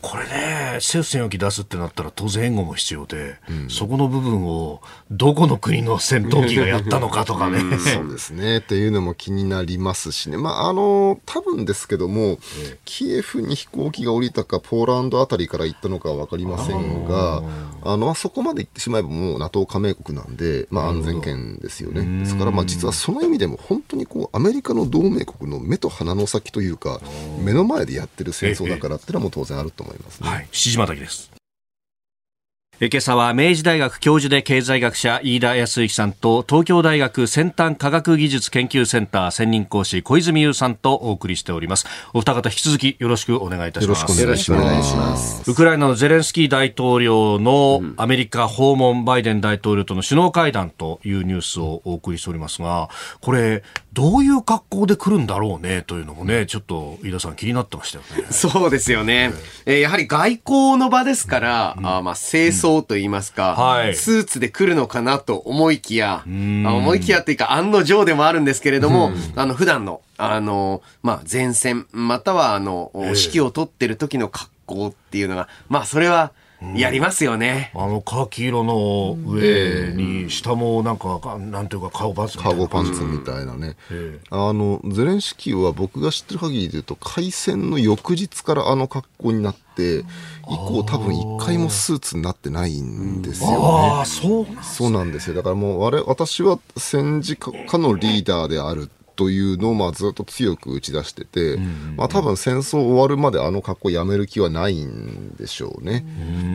[0.00, 7.60] これね、政府専用機出すってなったら当然援護も必要で、うん、そこの部分をどこの国の戦闘機がやったのかとかね。
[7.78, 8.58] そうですね。
[8.58, 10.36] っていうのも気になりますしね。
[10.36, 12.38] まあ、あの、多分ですけども、え
[12.74, 17.42] え、キエフに飛行機が降りたか、ポーランドあたりから行ったのかは分かりませんが、
[17.84, 22.20] あの、そこまで行ってしまえばもう NATO 加盟国なんで、まあ安全圏ですよね。
[22.20, 27.00] ですから、まあ実はその意味でも本当にこう、アメリカの同盟国の目と鼻の先というか、
[27.40, 30.28] 目の前でやってる戦争だからっていうのはもう当当然あると思いますね。
[30.28, 31.31] はい、七島滝です。
[32.90, 41.86] 今朝は明治大学教授で経済学者飯田康之さんと東京大学先端科学技術研究センター専任講師小泉優さんとお送りしております。
[42.12, 44.20] お二方引き続きよろしくお願いいたします。
[44.20, 45.48] よろしくお願いします。
[45.48, 52.88] ウクライナのゼレンスキー大統領のアメリカ訪問バイデン大統領との首脳会談というニュースをお送りしておりますが
[53.20, 58.26] これどういう格好で来るんだろうねというのもねちょっと飯田さん気になってましたよね。
[58.32, 59.32] そうですよね、
[59.66, 76.32] えー、やはり外交の場ですから、うん、あまあ清掃と言いますか、はい、スーツで来るのかなと思いきや、思いきやっていうか案の定でもあるんですけれども、あの普段の、あの、まあ前線、またはあの、指揮を取ってる時の格好っていうのが、まあそれは、
[76.74, 77.70] やりますよね。
[77.74, 83.76] あのカーキ色の上に下もなんか、なんていうかカゴパンツカゴパンツみたいなね。
[84.30, 90.04] あの、ゼレンスキーは僕が知ってる限りで言うと、開戦の翌日からあの格好になって、以
[90.48, 93.56] 降多分一回もスーツになってないんですよね。
[93.58, 95.34] ああ、そうそうなんですよ。
[95.34, 98.90] だからもう、あれ、私は戦時下のリーダーである
[99.22, 101.56] というのをまあずっと強く打ち出してて、
[101.96, 106.04] まあ、多分戦争終わるまであの格好やめる気はないんでしょうね。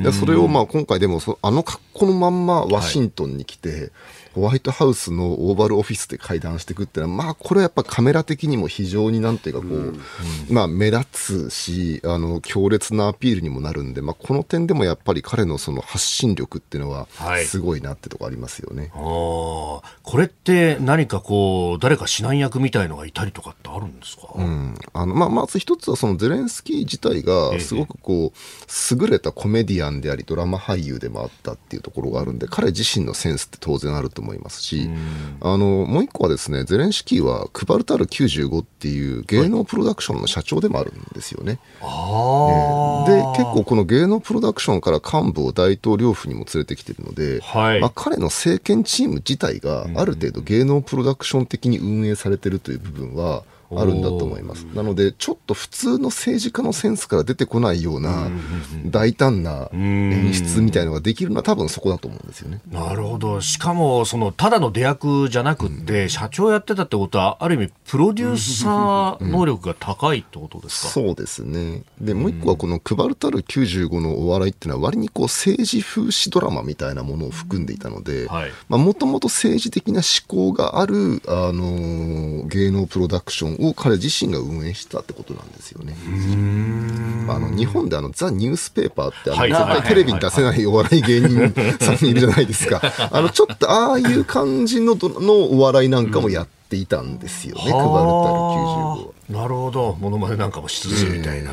[0.04, 3.92] でそれをまあ今回でもそあの格好のまんまワシントンに来て、はい
[4.38, 10.00] ホワイトハウスのオーバルオフィスで会談していくっていうのは、まあ、これはやっぱカメラ的にも非常になんていうかこう、うん、
[10.52, 17.08] まあ、目立つし、あの、強烈なアピールにもなるんで、まあ、この点でもやっぱり彼のその発信力っていうのは、
[17.48, 18.92] すごいなってとこありますよね。
[18.94, 34.90] はい、これって何かこう、誰か指南役みたいのがいたりとかってあるんですか、うん、あの、まあ、まず一つはそのゼレンスキー自体が、すごくこう、優れたコメディアンであり、ドラマ俳優でもあったっていうところがあるんで、彼自身のセンスって当然あると思いますし、
[35.42, 41.60] あのもう一個はですねゼレンスキーはクバルタル95っていう芸能プロダクションの社長でもあるんですよね。
[41.82, 53.44] はい、で結構この芸能プロダクションから幹部を大統領府にも連れてきてるので、はい、まあ、彼の政権チーム自体がある程度芸能プロダクション的に運営されてるという部分は、
[53.76, 54.64] あるんだと思います。
[54.74, 58.30] なので、ちょっと普通の政治家のセンスから出てこないような
[58.86, 62.62] 大胆な演出みたいのができるのは多分そこだと思うんですよね。
[62.72, 63.42] なるほど。
[63.42, 71.84] しかも、その、ただの出役じゃなくて、うん、社長やってたってことは、ある意味、プロデューサー能力が高いってことですか、うん、そうですね。
[72.00, 78.28] で、もう一個はこの配るたる95のお笑いっていうのは割にこう政治風刺ドラマみたいなものを含んでいたので、
[78.70, 85.96] もともと政治的な思考がある、あのー、芸能プロダクションを彼自身が運営したってことなんですよね。
[87.30, 92.82] あの日本であのザ・ニュースペーパーってあの、絶対テレビに出せないお笑い芸人さんいるじゃないですか。
[93.12, 99.18] あのちょっとああいう感じののお笑いなんかもやっていたんですよね、配るたる95は。
[99.30, 101.52] なるほど、ものまねなんかもしつつみたいな。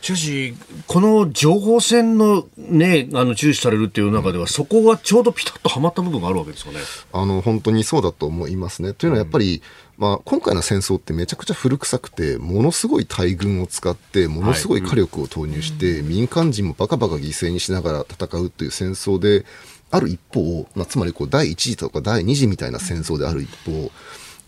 [0.00, 0.54] しかし、
[0.88, 6.78] この情報戦のね、あの、注視されるっていう中では、そこがちょうどピタッとはまった部分があるわけですかね。
[7.12, 8.92] あの、本当にそうだと思いますね。
[8.92, 9.62] というのはやっぱり、
[9.98, 19.44] まあ、今回の戦争ってめちゃくちゃ古臭くて、ものすごい大軍を使って、ものすごい火力を投入して、はい、民間人もバカバカ犠牲にしながら戦うという戦争で
[19.90, 23.92] ある一方、まあ、つまりこう第1次とか第2次みたいな戦争である一方、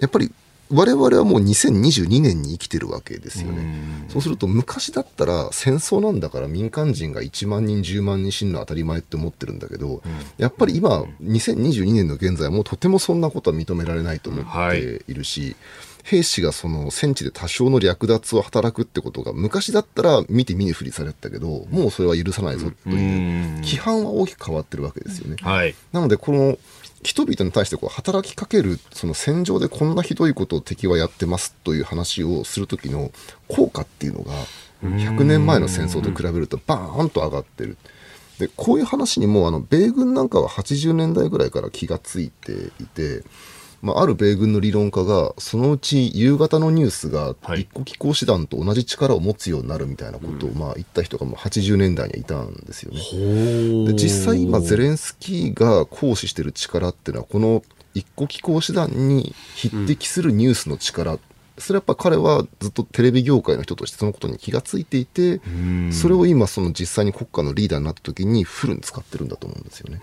[0.01, 0.33] やっぱり
[0.71, 4.07] 我々はもう2022年に生きてるわけですよね。
[4.09, 10.03] そうすると昔だったら戦争なんだから民間人が1万人10万人死ぬのは当たり前って思ってるんだけど、
[10.39, 15.15] やっぱり今2022年の現在はもうとてもそんなことは認められないと思ってい。
[15.15, 15.57] るし、はい
[16.05, 25.37] 兵士がその戦地で多少の略奪を働くってことが昔だったら見て見ぬふりされてたけどもうそれは許さないぞという規範は大きく変わってるわけですよね。
[25.41, 26.59] はい、なのでこの
[27.05, 33.13] 人々に対してこう働きかけるその戦場でこんなひどいことを敵はやってますという話をする時の
[33.47, 34.33] 効果っていうのが
[34.83, 37.77] 100年前の戦争と比べるとバーンと上がってる。
[38.39, 43.23] でこういう話にもあの米軍なんかは80年代ぐらいから気がついていて
[43.85, 53.93] まあ、ある米軍の理論家が、そのうち夕方のニュースが一個機構師団と同じ力を持つようになるみたいなことを、まあ、言った人がもう80年代にはいたんですよね。
[53.93, 61.19] で実際今、ゼレンスキーが行使している力っていうのは、この一個機構師団に匹敵するニュースの力
[61.59, 65.41] それやっぱ彼はずっとテレビ業界の人としてそのことに気がついていて、
[65.93, 70.01] それを今その実際に国家のリーダーになった時にフルに使ってるんだと思うんですよね。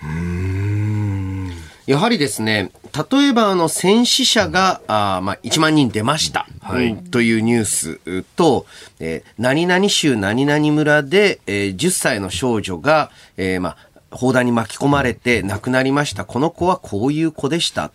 [1.87, 2.71] やはりですね、
[3.11, 8.65] 例えばあの戦死者が、あまあ、1万人出ました、はい、というニュースと、
[8.99, 13.77] えー、何々州何々村で、えー、10歳の少女が、えー、まあ、
[14.11, 16.25] 砲弾に巻き込まれて亡くなりました。
[16.25, 17.91] この子はこういう子でした。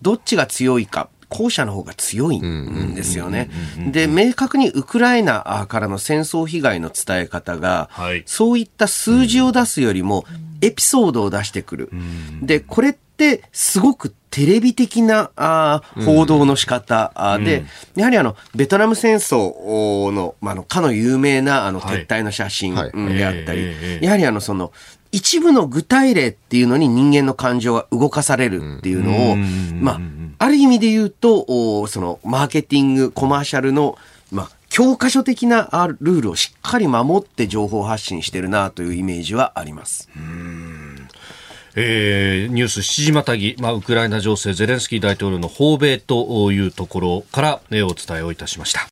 [0.00, 1.08] どっちが強いか。
[1.32, 3.50] 後者の方が強いんですよね。
[3.90, 10.24] で、明確にウクライナからの戦争被害の伝え方が、はい、そういった数字を出すよりも、
[10.60, 11.90] エピソードを出してくる。
[12.42, 13.00] で、これって
[13.52, 17.64] すごくテレビ的なあ報道の仕方、うん、で、
[17.94, 22.80] やはりあの、ベトナム戦争の、まあ、の、かの有名なあの、撤退の写真で
[23.26, 24.72] あったり、やはりあの、その、
[25.12, 30.00] 一部の具体例っていうのに人間の感情が動かされるっていうのを、まあ、
[30.38, 33.98] ある意味で言うと、そのマーケティング、コマーシャルの、
[34.30, 35.68] まあ、教科書的な
[36.00, 40.08] ルールをしっかり守って情報発信してるなというイメージはあります。
[41.74, 48.88] えー、ニュース7時またぎ、まあ、ウクライナ情勢、ゼレンスキー大統領の訪米というところから、えお伝えをいたしました。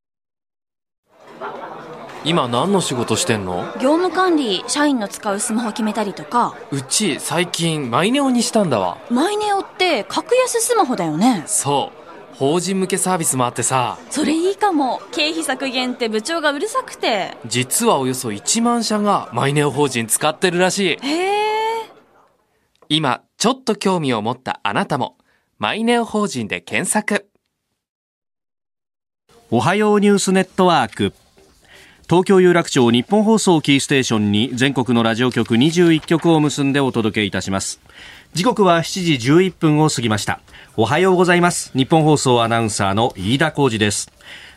[2.23, 3.65] 今何の仕事してんの？
[3.81, 6.55] 業務管理社員の使うスマホ決めたりとか。
[6.71, 8.99] うち最近マイネオにしたんだわ。
[9.11, 11.45] マイネオって格安スマホだよね。
[11.47, 12.37] そう。
[12.37, 13.99] 法人向けサービスもあってさ。
[14.11, 15.01] それいいかも。
[15.13, 17.37] 経費削減って部長がうるさくて。
[17.47, 21.07] 実はおよそ1万社がマイネオ法人使ってるらしい。
[21.07, 21.70] へえ
[22.93, 25.17] 今ちょっと興味を持ったあなたも
[25.59, 27.31] マイネオ法人で検索。
[29.53, 31.13] おはようニュースネットワーク。
[32.09, 37.81] 東京有楽町日本放送キーステーションに全国のラジオ局21局を結んでお届けいたします。
[38.35, 40.41] 時刻は7時11分を過ぎました。
[40.77, 41.71] おはようございます。
[41.79, 44.11] 日本放送アナウンサーの飯田浩二です。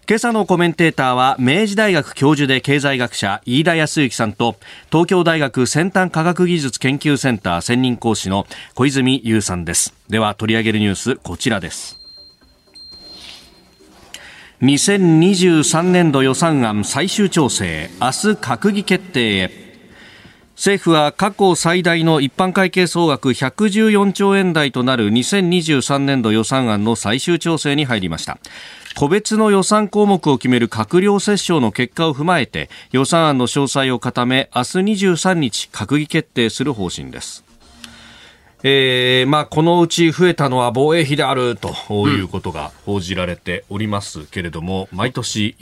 [0.06, 4.58] 今朝のコメンテーターは明治大学教授で経済学者飯田康之さんと
[4.92, 8.46] 東京大学先端科学技術研究センター専任講師の
[8.76, 9.94] 小泉優さんです。
[10.10, 11.98] では取り上げるニュースこちらです。
[14.62, 19.64] 2023年度予算案最終調整明日閣議決定へ。
[20.56, 28.38] 政府は過去最大の一般会計総額114兆円台となる2023年度予算案の最終調整に入りました。
[28.96, 37.44] 個別の予算項目を決める閣僚折衝の結果を踏まえて予算案の詳細を固め明日23日閣議決定する方針です。
[38.66, 41.74] えーまあ、このうち増えたのは防衛費であると
[42.08, 45.58] いうことが報じられておりますけれども、毎年、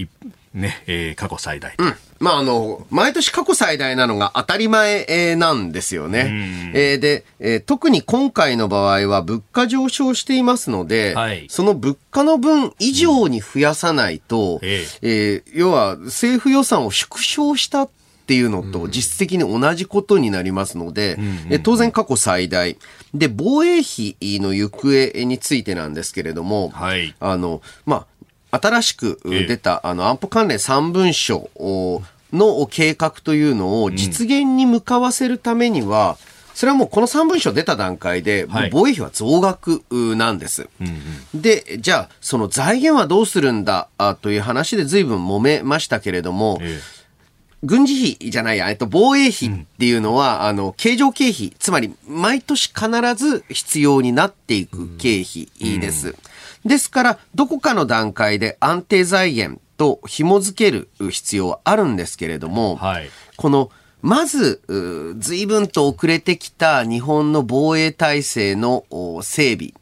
[0.53, 1.84] ねえー、過去最大、と、
[2.22, 6.72] まあ、あの、毎年過去最大なのが当たり前、えー、なんですよね。
[6.76, 17.89] えー、で、えー、特に今回の場合は物価上昇していますので、はい、その物価の分以上に増やさないと、うん、えー、要は政府予算を縮小したっ
[18.28, 21.17] ていうのと実質的に同じことになりますので、
[21.49, 22.78] うん、当然過去最大。
[23.15, 28.07] で、防衛費の行方についてなんですけれども、はい、あの、まあ、
[28.51, 31.49] 新しく出た、あの、安保関連3文書
[32.33, 36.17] の計画というのを実現に向かわせるためには、
[36.53, 39.83] それはもうこの3文書出た段階で、防衛費は増額
[40.15, 40.67] なんです。
[41.33, 43.87] で、じゃあ、その財源はどうするんだ
[44.21, 47.01] という話で随分揉めましたけれども、ええ。
[47.63, 56.07] 軍事費じゃないや、えっと、防衛費っていうのは、うん、あの、経常経費、つまり、毎年必ず必要になっていく経費です。
[56.07, 56.17] うんうん、
[56.66, 64.62] ですから、どこかの段階で安定財源と紐付ける必要はあるんですけれども、はい、この、まず、
[65.20, 68.86] 随分と遅れてきた日本の防衛体制の
[69.22, 69.74] 整備。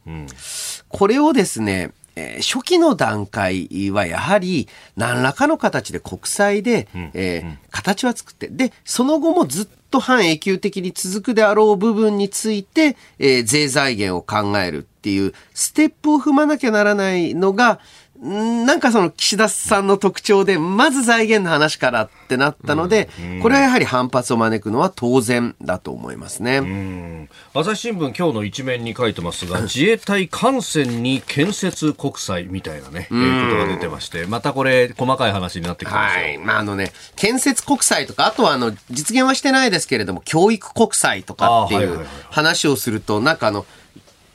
[0.90, 4.68] これをですね、えー、初期の段階はやはり
[4.98, 17.80] 何らかの形で国債で、えー、形は作って、で、その後もずっと半永久的に続くであろう部分について、えー、税財源を考えるっていうステップを踏まなきゃならないのが、
[18.22, 23.08] なんかその岸田さんの特徴で、まず財源の話からってなったので、
[23.42, 27.30] これはやはり反発を招くのは当然だと思いますね。
[27.54, 36.22] 朝日新聞今日の一面に書いてますが、 自衛隊艦船に建設国債みたいなね、えー、ことが出てまして、またこれ細かい話になってきますよ。
[36.22, 36.38] はい。
[36.38, 43.66] まああのね、建設国債とか、あとはあの、実現はしてないですけれども、教育国債とかっていう話をすると、なんかあの、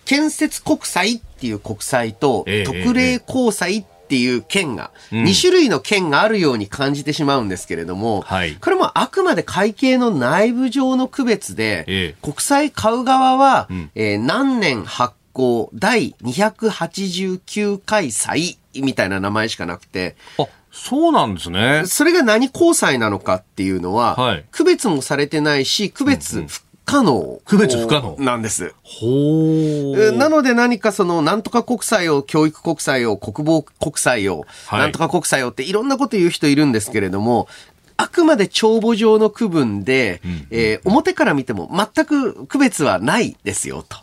[0.04, 8.24] 建設国債っていう国債と、特例公債っていう県が、2種類の県があるように感じてしまうんですけれども、
[8.60, 20.16] これもあくまで会計の内部上の区別で、国債買う側は、え何年発行第289回祭みたいな名前しかなくて。
[20.38, 21.84] あ、そうなんですね。
[21.86, 27.40] それが何交際なのかっていうのは、はい、区別もされてないし、区別不可能。
[27.44, 28.74] 区別不可能なんです。
[28.82, 37.48] ほなので何かその、なんとか国際を、教育国際を、国防国際を、はい、なんとか国際をっていろんなこと言う人いるんですけれども、
[37.96, 43.98] あくまで帳簿上の区分で、うん、えー、表から見ても全く区別はないですよと、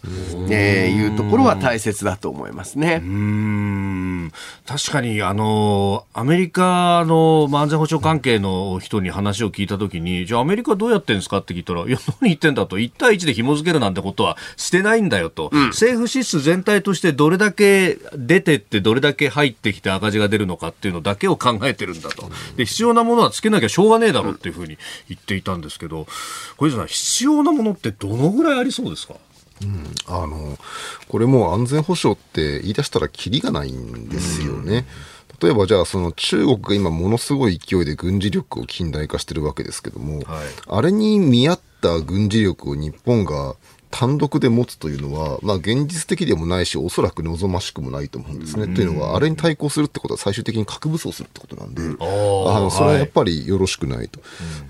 [0.50, 3.02] えー、いうところは大切だと思いますね。
[3.04, 4.32] うん。
[4.66, 22.30] 確かにあのアメリカの安全保障関係の人に話を聞いたときに、じゃあアメリカどうやってんですかって聞いたら、いや、何言ってんだと、1対1で紐付けるなんてことはしてないんだよと、うん、政府支出全体としてどれだけ出てって、どれだけ入ってきて赤字が出るのかっていうのだけを考えてるんだと。
[22.56, 24.78] で必要なものはつけなきゃしょうがねえだろうっていうふうに
[25.10, 26.08] 言っていたんですけど、
[26.58, 29.16] 小泉さん、必要なものってどのぐらいありそうですか？
[29.64, 30.58] うん、あの
[31.08, 34.86] これも安全保障って言い出したらきりがないんですよね。
[35.40, 40.26] 例えばじゃあその中国が今ものすごい勢いで軍事力を近代化してるわけですけども、はい、
[40.68, 43.56] あれに見合った軍事力を日本が
[43.92, 48.74] 単独で持つというのは、まあ、現実的でもないし、おそらく望ましくもないと思うんですね。
[48.74, 51.86] というのは、あれに対抗するってことは最終的に核武装するってことなんで、あ
[52.60, 54.20] のそれはやっぱりよろしくないと、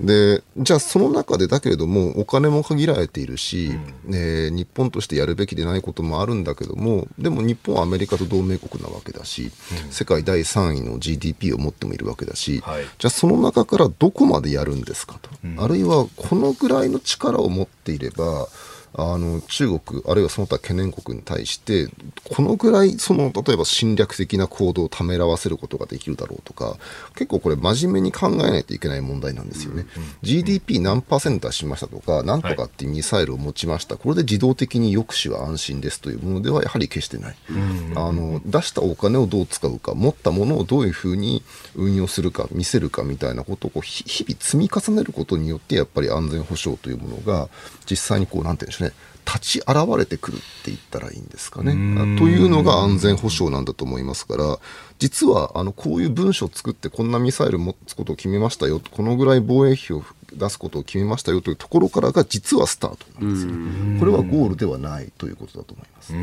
[0.01, 3.67] で、じゃあその中でだけれども、お金も限られているし、
[4.07, 9.51] うん、えー、日本としてやるべきでないこともあるんだけども、でも日本はアメリカと同盟国なわけだし、
[9.85, 18.47] うん、世界第3位の GDP を持ってもいるわけだし、はい、じゃあその中からどこまでやるんですかと、うん、あるいはこのぐらいの力を持っていれば、
[18.93, 21.87] あの中国、あるいはその他懸念国に対して、
[22.29, 26.77] このぐらいその例えば侵略的な行動をためらわせることができるだろうとか、
[27.15, 29.85] 結構これ、真面目に考えないといけない問題なんですよね。
[29.95, 37.35] うんうん、GDP 何パーセント出しましたとか、なんとかってミサイルを持ちました、はい、これで自動的に抑止は安心ですというものではやはり決してない。
[37.49, 41.43] うんうん、あの出したお金をどう使うか、持ったものをどういうふうに
[41.75, 47.49] 運用するか、見せるかみたいなことをこう日々積み重ねることによって、やっぱり安全保障というものが、
[47.89, 48.91] 実際にこう、なんていうんでしょうね、
[49.25, 51.71] 立ち現れてくるって言ったらいいんですかね。
[52.17, 54.59] というのが安全保障なんだと思いますから、
[54.99, 60.03] 実はあのこういう文書を作ってこんなミサイル持つことを決めましたよ、このぐらい防衛費を
[60.33, 63.53] 出すことを決めましたよというところからが実はスタートなんですよ。
[63.99, 66.13] これはゴールではないということだと思います。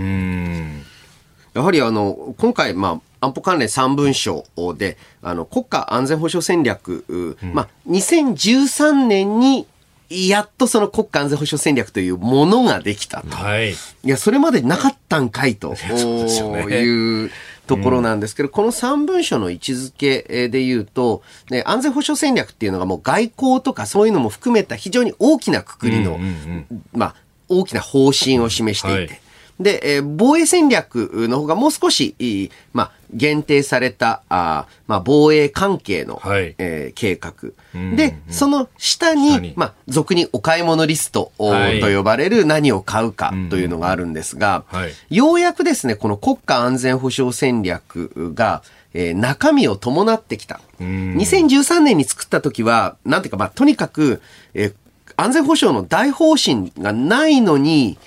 [1.55, 4.45] やはりあの今回、まあ、安保関連3文書
[4.77, 9.67] であの国家安全保障戦略、うん、まあ、2013年に
[10.11, 13.37] やっとその国家安全保障戦略というものができたと。
[13.37, 13.73] はい。
[13.73, 15.75] いや、それまでなかったんかいと。
[16.71, 17.31] いう
[17.67, 26.19] ところなんですけど、この3文書の位置づけで言うと、ね、安全保障戦略っていうのがもう外交とかそういうのも含めた非常に大きなくくりの、
[26.93, 27.15] まあ、
[27.49, 29.21] 大きな方針を示していて、はい
[29.61, 37.53] で、えー、防衛戦略の方がもう少し、まあ、限定された、あまあ、防衛関係の、はい、えー、計画。
[37.97, 48.63] で、その下に、まあ、俗にお買い物リスト、はい、と呼ばれる何を買うかというのがあるんですが、はい、ようやくですね、この国家安全保障戦略が、
[48.95, 50.61] えー、中身を伴ってきた。
[50.79, 54.23] 2013年に作った時は、なんていうか、まあ、とにかく、
[54.55, 54.75] えー、
[55.17, 57.99] 安全保障の大方針がないのに、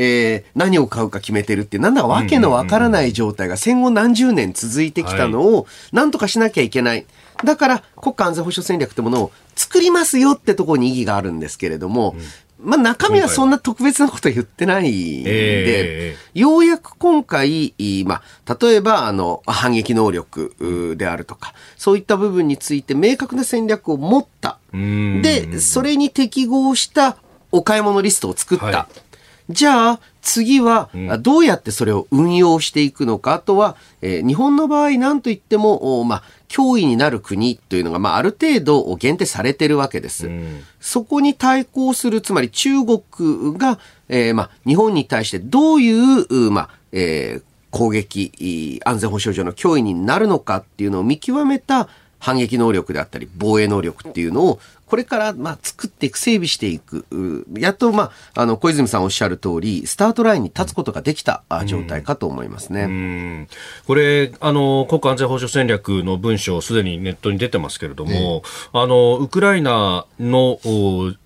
[0.00, 7.04] えー、何を買うか決めてるってなんだかわけのわからない状態が戦後何十年続いてきたのを、なんとかしなきゃいけない。
[7.44, 12.14] だから、国家安全保障戦略ってものを作りますよってところに意義があるんですけれども、
[12.60, 17.74] まあ中身はそんな特別なこと言ってないんで、ようやく今回、
[18.06, 24.58] まあ、例えば、あの、反撃能力であるとか、そういった部分について明確な戦略を持った。
[24.72, 27.16] で、それに適合した
[27.50, 28.64] お買い物リストを作った。
[28.64, 29.07] はい
[29.48, 30.90] じゃあ、次は、
[31.20, 40.26] どうやってそれを運用していくのか、あとは、えー、日本の場合、なんといっても、まあ、脅威になる国というのが、まあ、ある程度限定されてるわけです。
[40.26, 43.78] うん、そこに対抗する、つまり中国が、
[44.08, 51.88] えー、まあ、日本に対してどういう、まあ、えー、攻撃、安全保障上の脅威になるのかっていうのを見極めた
[52.18, 57.46] 反撃能力であったり、防衛能力っていうのを、これから、まあ、作っていく、整備していく。
[57.56, 62.82] やっと、まあ、あの、小泉さんおっしゃる通り、スタートラインに立つことができた状態かと思いますね。
[62.82, 63.48] うん、
[63.86, 70.58] これ、あの、国家安全保障戦略の文書、すでにネットに出てますけれども、あの、ウクライナの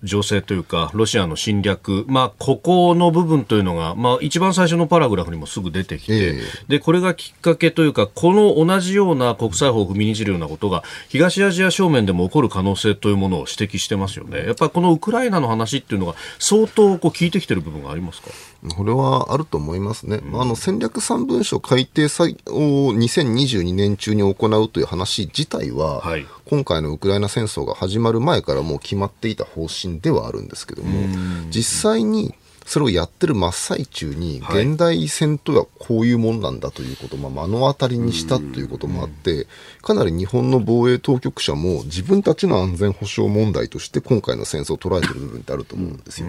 [0.03, 6.35] 情勢というか、ロシアの侵略、まあ、ここの部分というのが、まあ、一番最初のパラグラフにもすぐ出てきて、
[6.67, 14.45] で、これがきっかけというか、この同じような国際法を踏みにじるようなことが、東アジア正面でも起こる可能性というものを指摘してますよね。
[14.45, 18.29] やっぱりこのウクライナの話っていうのが相当こう効いてきてる部分がありますか？
[18.75, 20.17] これはあると思いますね。
[20.17, 31.07] うん、あの戦略3文書改定を2022年中に行うという話自体は、はい、今回のウクライナ戦争が始まる前からもう決まっていた方針ではあるんですけども、
[31.49, 32.33] 実際に
[32.65, 39.47] それをやってる真っ最中に、現代戦とはこういうもんなんだということを、まあ、目の当たりにしたということもあって、
[39.81, 46.27] かなり日本の防衛当局者も自分たちの安全保障問題として今回の戦争を捉えてる部分ってあると思うんですよ。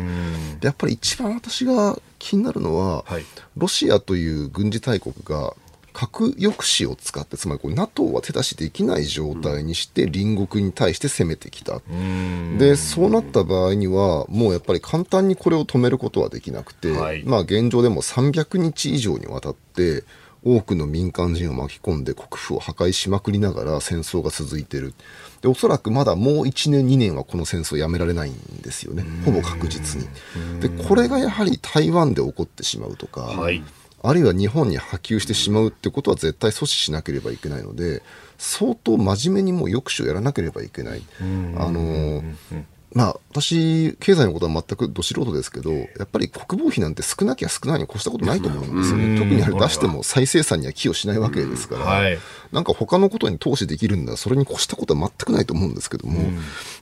[0.61, 3.05] でやっぱり一番私が気になるのは、
[3.57, 5.55] ロシアという軍事大国が
[5.95, 11.81] 核抑止を使って、つまりこう NATO は手出しできない状態にして、隣国に対して攻めてきた。
[12.59, 20.03] で、そうなった場合には、もうやっぱり簡単にこれを止めることはできなくて、はい、まあ現状でも300日以上にわたって、
[20.47, 24.95] 多くの民間人を巻き込んで国府を破壊しまくりながら戦争が続いている。
[25.41, 29.05] で、おそらくまだもう1年、2年はこの戦争やめられないんですよね。
[29.25, 30.09] ほぼ確実に。
[30.61, 33.63] で、これがやはり台湾で起こってしまうとか、はい
[34.07, 38.03] あるいは日本に波及してしまうってことは絶対阻止しなければいけないので
[38.37, 41.03] 相当真面目にも抑止をやらなければいけない。
[41.57, 42.23] あの
[42.95, 49.19] まあ、私、経済のことは全くど素人ですけど、やっぱり国防費なんて少なきゃ少ないに越したことないと思うんですよね。
[49.19, 52.19] 特にあれ出しても再生産には寄与しないわけですから、はい、
[52.53, 56.21] なんか他のことに投資できるんだ、それに越したことは全くないと思うんですけども、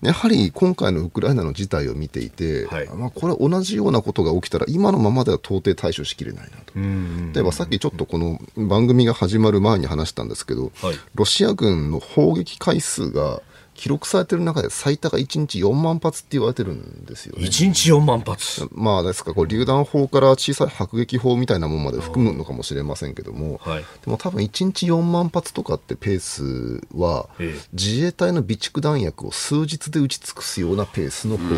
[0.02, 6.74] やはり今回のウクライナの事態を見ていて、はい、まあ、これは同じようなことが起きたら、今のままでは到底対処しきれないなと。
[6.76, 13.40] 例えばさっきちょっとこの番組が始まる前に話したんですけど、はい、ロシア軍の砲撃回数が
[13.82, 17.44] 記録されてる中で最多が1日4万発って言われてるんですよね。
[17.44, 18.68] 1日4万発。
[18.70, 19.30] まあですか。
[19.30, 27.28] ら、こう榴弾砲から小さい迫撃砲みたいなものまで含むのかもしれませんけども、はい、でも多分1日4万発とかってペースは、
[27.72, 31.50] 自衛隊の備蓄弾薬を数日で撃ち尽くすようなペースの砲撃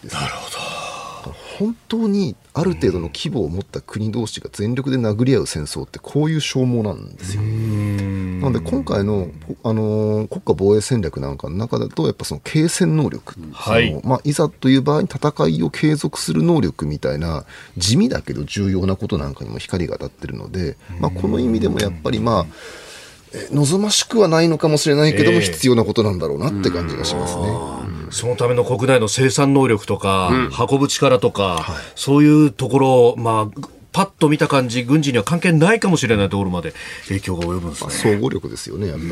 [0.00, 0.83] です、なるほど。
[1.58, 7.42] 本当にある程度の規模を持った国同士が全力で殴り合う戦争ってこういう消耗なんですよ。
[7.42, 9.28] なので今回の、
[9.62, 14.00] あの国家防衛戦略なんかの中だとやっぱその継戦能力、はい。
[14.04, 17.44] まあ、いざという場合に戦いを継続する能力みたいな
[17.76, 22.46] 地味だけど重要なことなんかにも光が当たってるので、まあ、この意味でもやっぱりまあ
[23.50, 27.42] 望ましくはないのかもしれないけども、必要なことなんだろうなって感じがしますね。
[28.10, 33.60] そのための国内の生産能力とか、うん、運ぶ力とか、はい、そういうところ、まあ、
[33.92, 36.74] パッと見た感じ、軍事には関係ないかもしれないところまで
[37.08, 37.90] 影響が及ぶんですね。
[37.90, 39.04] 総合力ですよね、やっぱ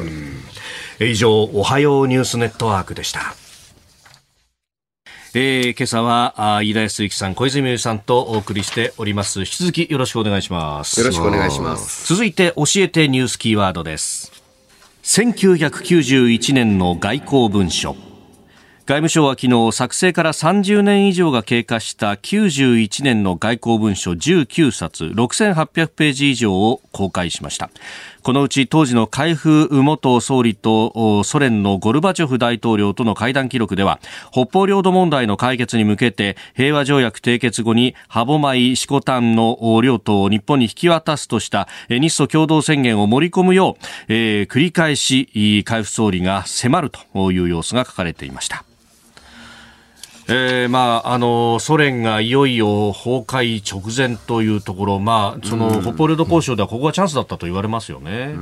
[1.00, 1.12] り。
[1.12, 3.34] 以上、おはようニュースネットワークでした。
[5.34, 9.38] えー、今朝は飯田康之さん、小泉由さんとお送りしております。
[9.40, 11.00] 引き続きよろしくお願いします。
[11.00, 12.12] よろしくお願いします。
[12.12, 14.32] 続いて教えてニュースキーワードです。
[15.04, 18.11] 1991年の外交文書。
[18.84, 27.70] 外務省は昨日作成から30年以上が経過した91年の外交文書19冊6800ページ以上を公開しました。
[28.22, 33.98] このうち当時の海部元総理とソ連のゴルバチョフ大統領との会談記録では
[34.30, 48.64] 北方領土問題の解決に向けて平和条約締結後に歯舞、シコタンの領土を日本に引き渡すとした日ソ共同宣言を盛り込むよう、えー、繰り返し海部総理が迫るという様子が書かれていました。
[50.34, 58.34] えー、まあ、あの、ソ連がいよいよ崩壊直前というところ、まあ、その、北方領土交渉ではここがチャンスだったと言われますよね。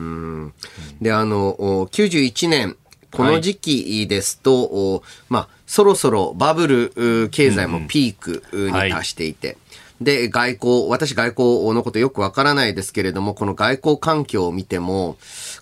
[1.00, 1.54] で、あの、
[1.90, 2.76] 91年、
[3.10, 9.60] この時期ですと、はい、まあ、そろそろバブル経済もピークに達していて、うんはい
[10.00, 15.18] で、外交、私外交のことよくわからないですけれども、この外交環境を見ても、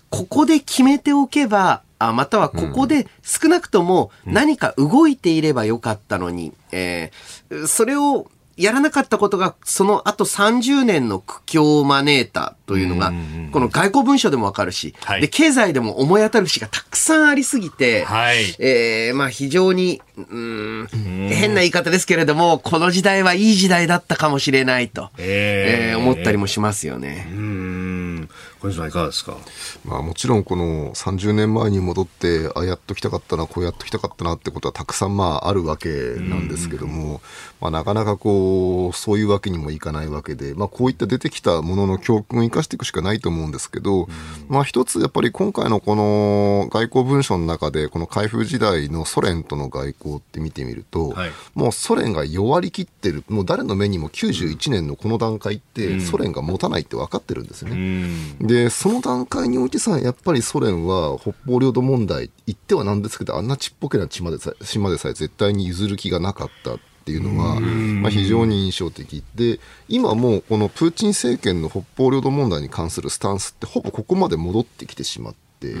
[0.09, 13.13] ここで決めておけば、あまたはここで少なくとも何か動いていればよかったのに、うん、えー、それをやらなかったことが、その後30年の苦境を招いたというのが、
[13.53, 27.29] この外交文書でもわかるし、はい、で、経済でも思い当たるしがたくさんありすぎて、はい、えー、まあ非常に、うん、変な言い方ですけれども、この時代はいい時代だったかもしれないと、えー、えー、思ったりもしますよね。
[27.31, 28.29] うん
[28.61, 29.37] 小西さんいかがですか、
[29.85, 37.21] まあ、もちろんこの30年前に戻ってあやっときたかったなこうやっときたかったなってことはたくさんまああるわけなんですけども、
[37.61, 44.07] まあ、なかなかこうそういうわけにもいかないわけで、まあ、こういった出てきたものの教訓を生かしていくしかないと思うんですけど、
[44.49, 58.48] まあ、一つやっぱり今回のこの外交文書の中でこの開封時代のソ連との外交って見てみると、はい、もうソ連が弱りきってるもう誰の目にも91年のこの段階ってソ連が持たないって分かってるんですね。
[58.49, 75.48] で、その段階においてさ、やっぱりソ連は北方領土問題、言ってはなんですけど、あんなちっぽけな島でさ島でさえ絶対に譲る気がなかったっていうのは、まあ、非常に印象的で今もうこのプーチン政権の北方領土問題に関するスタンスってほぼここまで戻ってきてしまって。
[75.67, 75.73] い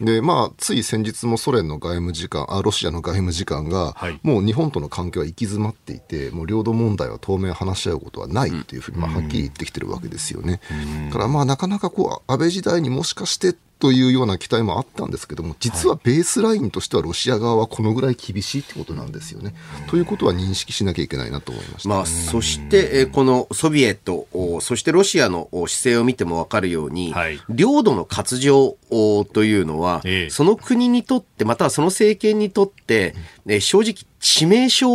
[0.00, 10.60] て、でまあ、つい先日もソ連の外務次官あロシアの外務次官が、はい、もう日本との関係は行き詰まっていてもう領土問題は当面話し合うことはないというふうに、まあ、はっきり言ってきてるわけですよね。
[11.06, 19.54] だからまあなかなかこう安倍時代にもしかしてというような期待もあったんですけども、実はベースラインとしてはロシア側はこのぐらい厳しいってことなんですよね。
[19.88, 21.88] ということは認識しなきゃいけないなと思いました。
[21.88, 24.26] まあ、そして、このソビエト、
[24.60, 28.76] そしてロシアの姿勢を見ても分かるように、はい、領土の割譲
[29.32, 33.14] というのは、ええ、その国にとって、またはその政権にとって、
[33.60, 34.86] 正直致命傷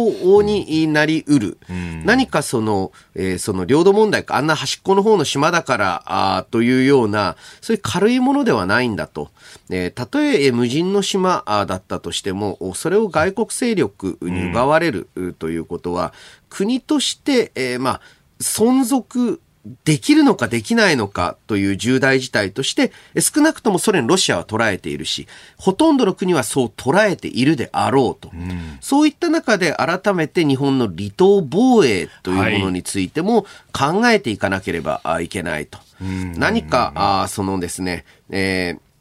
[0.43, 9.31] になりうる、うん、何かその、えー、その領土問題か、あんな端っこの方の島だから、あというような、そういう軽いものではないんだと。
[9.69, 15.07] えー、たとえ無人の島だったとしても、それを外国勢力に奪われる
[15.39, 16.11] ということは、うん、
[16.49, 18.01] 国として、えー、まあ、
[18.41, 19.41] 存続
[19.85, 28.29] できるのかできないのかという重大事態として、少なくともソ連、ロシアは捉えているし、ほとんどの国はそう捉えているであろうと。
[28.33, 35.77] うん、そういった中で改めて日本の離島防衛というものについても考えていかなければいけないと。
[35.77, 38.92] はい、何か、あそのですね、えー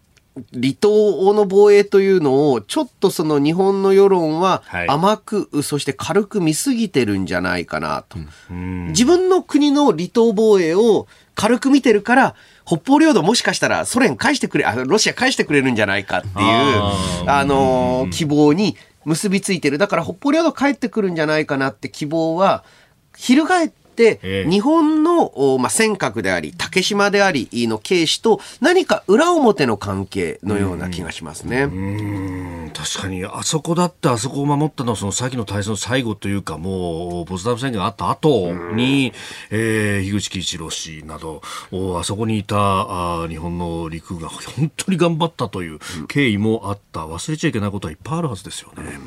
[0.53, 8.19] 離島の防衛というのを、ちょっとその日本の世論は甘く、はい、そして軽く見すぎてるんじゃないかなと。
[8.51, 16.35] 自分の国の離島防衛を軽く見てるから、北方領土もしかしたらソ連返してくれ、あロシア返してくれるんじゃないかっていう、
[17.27, 19.77] あの、希望に結びついてる。
[19.77, 22.65] だから北方領土帰ってくるんじゃないかなって希望は、
[23.17, 31.63] 翻って、日本の、まあ、尖閣であり、竹島でありの軽視と何か裏表の関係のような気がしますね。
[31.63, 39.13] うん確かに、あそこだってあそこを守ったのはその先の大戦の最後というか、もう、ポツダム宣言があった後に、
[39.51, 41.43] えー、樋口喜一郎氏など、
[41.99, 42.57] あそこにいた
[43.23, 45.79] あ日本の陸が本当に頑張ったという
[46.09, 47.07] 経緯もあった。
[47.07, 48.99] 忘れちゃいけないことはいっぱいあるはずですよね。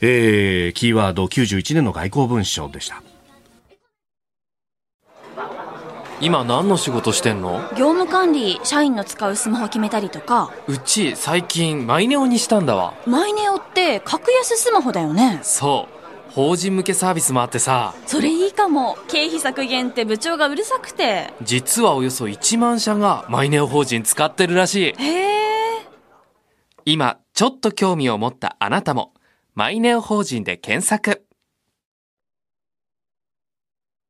[0.00, 3.02] えー、キーワード91年の外交文書でした。
[6.22, 7.58] 今何の仕事してんの？
[7.76, 10.52] 業務管理社員の使うスマホ決めたりとか。
[10.68, 12.94] うち最近マイネオにしたんだわ。
[13.06, 15.40] マイネオって格安スマホだよね。
[15.42, 16.30] そう。
[16.30, 17.92] 法人向けサービスもあってさ。
[18.06, 18.96] それいいかも。
[19.08, 21.34] 経費削減って部長がうるさくて。
[21.42, 25.02] 実はおよそ1万社がマイネオ法人使ってるらしい。
[25.02, 25.88] へえ。
[26.84, 29.12] 今ちょっと興味を持ったあなたも
[29.56, 31.24] マイネオ法人で検索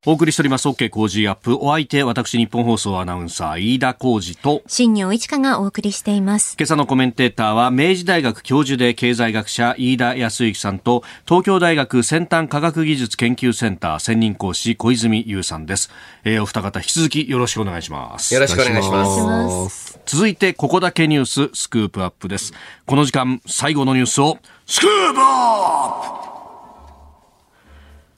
[0.05, 1.57] お送りしております OK 工事アップ。
[1.61, 6.57] お相手、私日本放送アナウンサー飯田浩二と新業一華がお送りしています。
[6.59, 15.89] 今朝のコメンテーターは明治大学教授で経済学者飯田康之さんと東京大学先端科学技術研究センター専任講師小泉優さんです。
[16.25, 18.35] えー、お二方引き続きよろしくお願いします。
[18.35, 20.01] よろしくお願いします。
[20.05, 22.53] 続いてここだけニューススクープアップです。
[22.87, 26.32] この時間最後のニュースをスクープアップ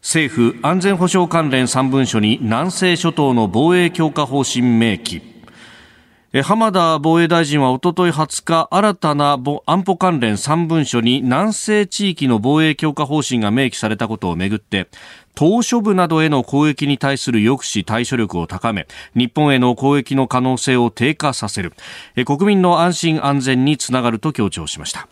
[0.04, 5.22] 政府安全保障関連3文書に南西諸島の防衛強化方針明記。
[6.42, 14.88] 浜田防衛大臣はおととい20日新たな安保関連3文書に南西地域の防衛強化方針が明記されたことをめぐって
[15.34, 21.72] 島嶼部などへの攻撃に対する抑止対処力を高め日本への攻撃の可能性を低下させる。
[22.26, 25.08] 国民の安心安全につながると強調しました。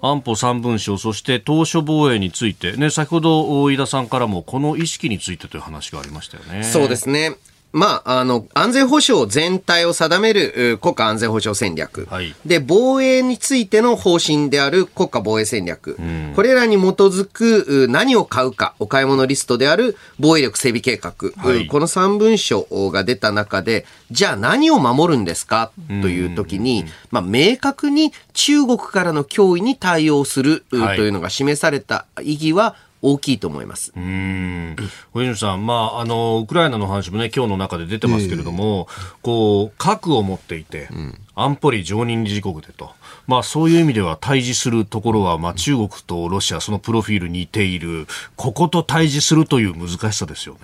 [0.00, 6.64] 安保3文書、そして島嶼防衛について、ね、先ほど飯田さんからもこの意識についてという話がありましたよね。
[6.64, 7.36] そうですね。
[7.76, 25.70] まあ、あの、安全保障全体を定める国家安全保障戦略、はい、で、防衛についての方針である国家防衛戦略、うん、これらに基づく何を買うか、お買い物リストである防衛力整備計画、はい、この3文書が出た中で、じゃあ何を守るんですか？
[26.00, 33.92] という時に、まあ、明確に中国からの脅威に対応するというのが示された意義は、大きいと思います。
[33.96, 34.76] うん。
[35.12, 42.90] 小泉さん、まあ、あの、ウクライナの話もね、今日の中で出てますけれども、えー、こう、核を持っていて、うん、安保理常任理事国でと。
[43.26, 50.60] まあ、そういう意味では対峙するところは、まあ、中国とロシア、そのプロフィール似ている、ここと対峙するという難しさですよね。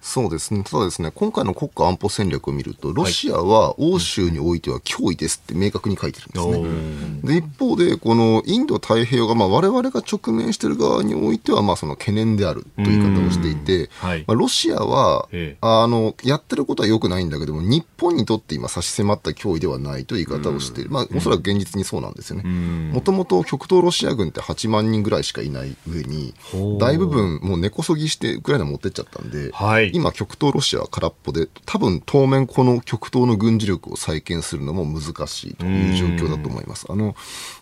[0.00, 0.62] そうですね。
[0.62, 7.40] ただですね、今回の国家安保戦略を見ると、ロシアは欧州においては脅威ですって明確に書いてるんですね。
[7.40, 15.28] で、一方で、このインド太平洋が、まあ、我々が直面している側においては、まあ、その懸念であるという言い方をしていて、はい、まあ、ロシアは、
[15.60, 20.90] あの、やってることは良くないんだけども、日本にとって今差し迫った脅威ではないという言い方をしている。
[20.90, 22.44] まあ、おそらく現実にそうなんですよね。
[22.92, 26.34] もともと極東ロシア軍って8万人ぐらいしかいない上に、
[26.78, 36.86] 大部分もう根こそぎしてウクライナ持ってっちゃったんで、はい、今極東ロシアは空っぽで、多分当面この極東の軍事力を再建するのも難しいという状況だと思います。
[36.90, 37.16] あの、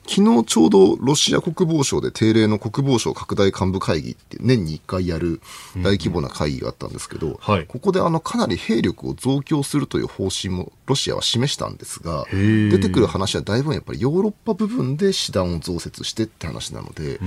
[0.07, 5.41] 昨日ちょうどロシア国防省で定例の国防省拡大幹部会議って年に1回やる
[5.77, 17.19] 大規模な会議があったんですけど、はい、ここであのかなり兵力を増強するという方針もロシアは示したんですが、出てくる話はだいぶやっぱりヨーロッパ部分で師団を増設してって話なので、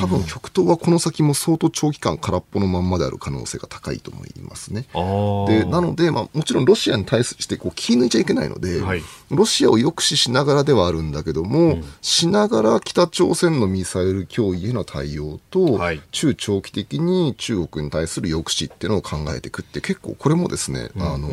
[0.00, 4.86] 多分極東はこの先も相当長期間空っぽのまんまである可能性が高いと思いますね。
[4.92, 11.84] でなので、まあ、もちろんロシアに対してこう気抜いちゃいけないので、はい、ロシアを抑止しながらではあるんだけども、うん、
[12.14, 21.28] しながら北朝鮮のミサイル脅威への対応と、はい、中長期的に中国に対する抑止っていうのを考えていくって結構これもですね、うん、あの、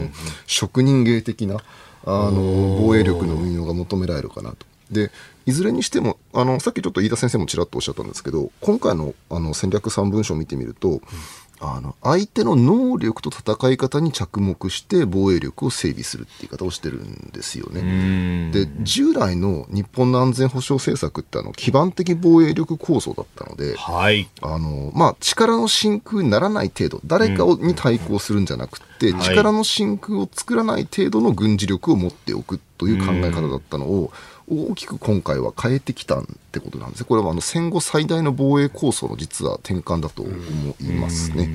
[0.47, 1.57] 職人芸的な
[2.03, 4.65] あの防衛力の運用が求められるかなと。
[4.89, 5.11] で
[5.45, 11.01] いずれにしてもあのさっきちょっと飯田先生もちらっとおっしゃったんですけど今回のあの戦略3文書を見てみると、うん
[11.63, 18.49] あの相手の能力と戦い方に着目して防衛力を整備するって言い方をしてるんですよね。
[18.51, 34.11] で従来の日本の安全保障政策ってあの基盤的防衛力構想だったので、はい、あのまあ、力の真空にならない程度誰かに対抗するんじゃなくて、力の真空を作らない程度の軍事力を持っておくという考え方だったのを
[34.51, 40.31] 大きく今回は変えてきたってことなんですこれはあの戦後最大の防衛構想の実は転換だと思
[40.81, 41.49] いますね。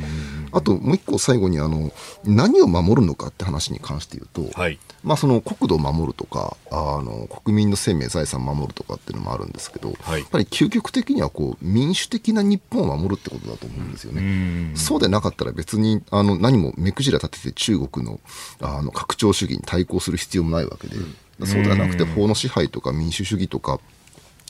[0.53, 1.93] あともう一個最後にあの
[2.25, 14.73] 何を守るのかって話に関して言うと、はい、まあ、その国土を守るとかあの国民の生命財産を守るとかっていうのもあるんですけど、はい、やっぱり究極的にはこう民主的な日本を守るってことだと思うんですよね。
[14.75, 18.21] うそうでなかったら別にあの何も目くじら立てて中国の
[18.61, 20.97] あの拡張主義に対抗する必要もないわけで。
[20.97, 21.15] うん
[21.45, 23.81] そうではなくて法の支配とか民主主義とか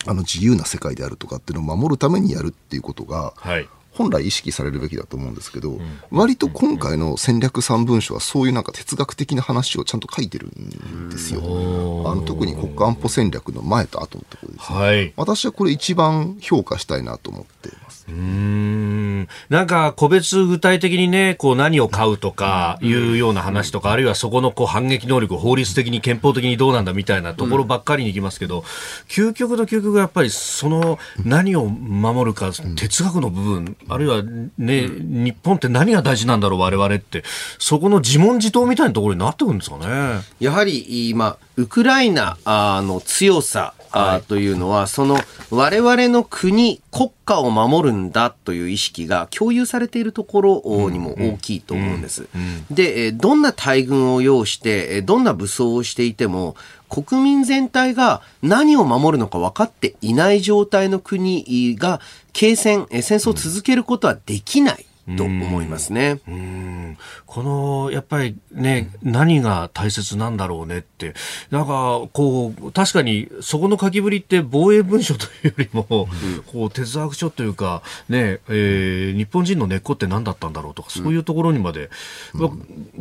[0.07, 5.81] あの自由な世界であるとかっていうのを守るためにやるっていうことが、はい、本来意識されるべきだと思うんですけど、うん、
[6.11, 11.41] 割と今回の戦略3文書はそういうなんか哲学的な話をちゃんと書いてるんですよ。
[11.41, 18.07] あの特に国家安保戦略の前と後のところですね、はい、私はこれ一番評価したいなと思っています。
[18.09, 18.17] うん
[19.49, 28.65] なんか個別具体的にね、こう何を買うとかいうような話とか、あるいはそこのこう反撃能力、法律的に憲法的にどうなんだみたいなところばっかりに行きますけど、
[29.09, 34.23] 究極の究極がやっぱりその何を守るか、哲学の部分、あるいは
[34.59, 37.23] ね、日本って何が大事なんだろう、我々って、
[37.59, 40.21] そこの自問自答みたいなところになってくるんですかね。
[40.41, 45.19] やはり今、ウクライナの強さはい、というのは、その
[45.51, 52.29] 我々の国、国家を守るんだという意識が共有されているところにも大きいと思うんです。
[52.71, 56.57] で、どんな大軍を要して、どんな武装をしていても、
[56.89, 62.01] 国民全体が何を守るのか分かっていない状態の国が、
[62.33, 64.85] 継戦、戦争を続けることはできない。
[65.17, 66.21] と思いますね。
[67.27, 71.15] この、やっぱりね、何が大切なんだろうねって、
[71.51, 76.09] なんか、こう、確かに、そこの書きぶりって防衛文書というよりも、
[76.47, 81.91] こう、哲学書というか、ね、えー、日本人の根っこって何だったんだろうとか、そういうところにまで、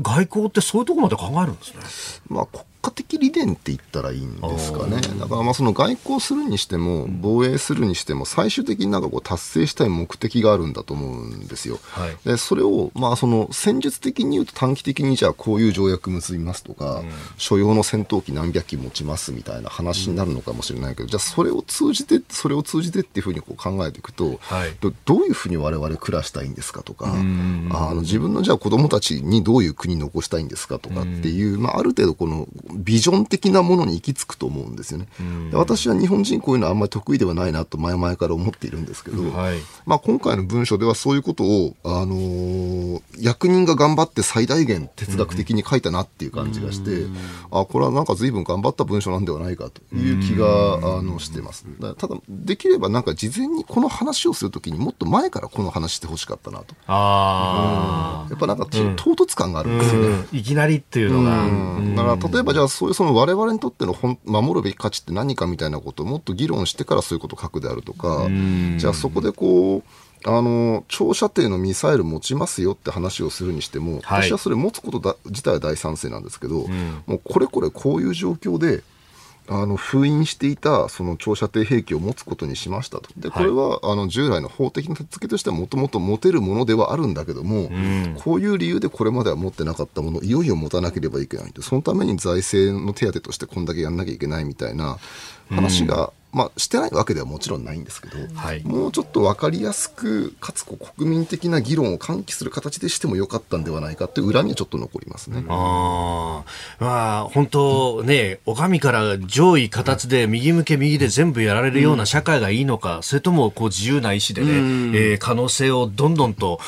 [0.01, 2.35] 外交ってそういうところまで考えるんですね。
[2.35, 2.47] まあ
[2.85, 5.01] 家的理念って言ったらいいんですかね。
[5.01, 11.79] だからまあその外交するにしても防衛するにしても最終的になんかこう達成したい目的があるんだと思うんですよ。
[11.81, 27.13] はい、でそれをまあその戦術的に言うと短期的にじゃあこういう条約結びますとか、うん、所要の戦闘機何百機持ちますみたいな話になるのかもしれないけど、うん、じゃあそれを通じてそれを通じてっていうふうにこう考えていくと、はい、どどういうふうに我々暮らしたいんですかとか、あ
[27.93, 35.07] の自分のじゃあ子供たちにどういう国残したいんですかとかっていう、まあある程度このビジョン的なものに行き着くと思うんですよね。
[35.51, 47.05] で私は日本人こういうのはあんまり得意ではないなと前々から思っているんですけど、はい、まあ、今回の文書ではそういうことを、あのー、役人が頑張って最大限哲学的に書いたなっていう感じがして、
[47.51, 51.65] あこれはなんか随分頑張った文書なんではないかという気があのしてます。
[51.97, 56.75] ただできればなんか事前にこの話をするときにもっと前からこの話してほしかったなと。
[56.87, 60.25] あやっぱなんか、唐突感があるんですよね。
[60.31, 61.45] いきなりっていうのが。
[61.95, 63.93] だから例えばじゃあそういうその我々にとっての
[64.23, 68.29] 守るべき価値って何かみたいなことをもっと議論してからそういうことを書くであるとか、
[68.77, 69.83] じゃあそこでこう、
[70.25, 78.83] あの長射程のミサイル持ちますよって話をするにしても、はい、私はそれ持つことだ自体は大賛成なんですけど、うん、もうこれこれこういう状況で
[79.47, 94.97] あの封印していたその長射程兵器を持つことにしましたと、でこれは、あの従来の法的な手付けとしてはもともと持てるものではあるんだけども、うん、こういう理由でこれまでは持ってなかったものをいよいよ持たなければいけないそのために財政の手当としてこんだけやんなきゃいけないみたいな
[95.49, 105.45] 話が、まあ、してないわけではもちろんないんですけど、はい、もうちょっと分かりやすくかつこう国民的な議論を喚起する形でしてもよかったんではないかという恨みはちょっと残りますね。
[105.47, 106.43] あ
[106.77, 116.59] まあ本当ね、お上から上位形で右向け右で全部やられるような社会がいいのか、うん、それともこう自由な意志でね、うん、えー、可能性をどんどんと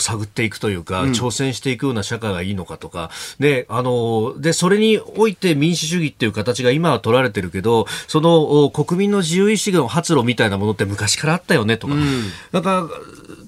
[0.00, 3.10] 探っていくというか、うん、挑戦していくような社会がいいのかとか、
[3.40, 12.02] で、あの、で、それにおいて民主主義っていう形が今は取られてるけど、その国民の自由意志の発露みたいなものって昔からあったよねとか、うん、
[12.52, 12.88] なんか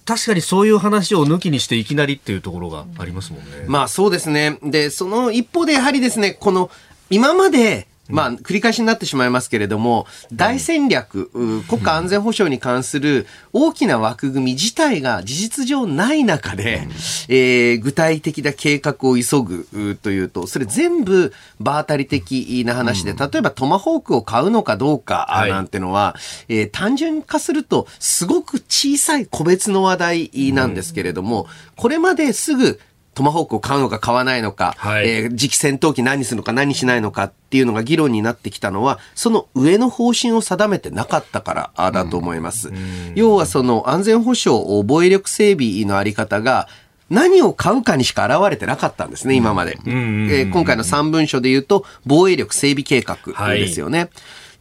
[0.04, 3.64] 確かにそういう話を抜きにしていきなりっていうところがありますもんね。
[3.66, 4.58] まあそうですね。
[4.62, 6.70] で、その一方でやはりですね、この
[7.10, 11.30] 今までまあ、繰り返しになってしまいますけれども、大戦略、
[11.68, 16.86] 国家安全保障に関する大きな枠組み自体が事実上ない中で、
[17.28, 26.16] えー、具体的な計画を急ぐというと、それ全部場当たり的な話で、例えばトマホークを買うのかどうかなんてのは、
[26.48, 31.46] えー、単純化すると、すごく小さい個別の話題なんですけれども、
[31.76, 32.80] これまですぐ
[33.16, 42.68] トマホークを買うのか買わないのか、はい、えー、次期戦闘機何するのか何しないのかっていうのが議論になってきたのは、その上の方針を定めてなかったからだと思います。
[42.68, 46.68] うん、要はその安全保障、防衛力整備のあり方が、
[47.08, 49.78] 何を買うかにしか現れてなかったんですね、今まで。
[49.86, 53.16] えー、今回の3文書で言うと、防衛力整備計画
[53.54, 53.98] ですよね。
[53.98, 54.08] は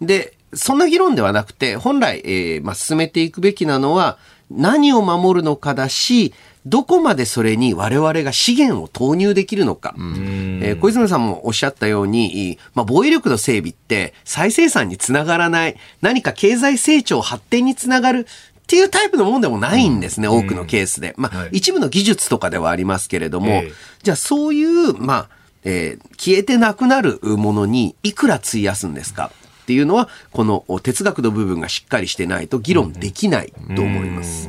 [0.01, 4.17] い、で、そんな議論ではなくて、本来、えーまあ、進めていくべきなのは、
[4.51, 6.33] 何を守るのかだし、
[6.65, 9.93] どこまでそれに我々が資源を投入できるのか。
[9.97, 21.13] えー、小泉さんもおっしゃったように、まあ、防衛力の整備って再生産につながらない、何か経済成長発展につながるっていうタイプのものでもないんですね、多くのケースで。
[21.17, 25.29] まあ、はい、一部の技術とかではありますけれども、えー、じゃあそういう、まあ、
[25.65, 29.31] えー、消えてなくなるものにいくら費やすんですか？
[29.65, 34.47] っていうのは、この哲学の部分がしっかりしてないと議論できないと思います。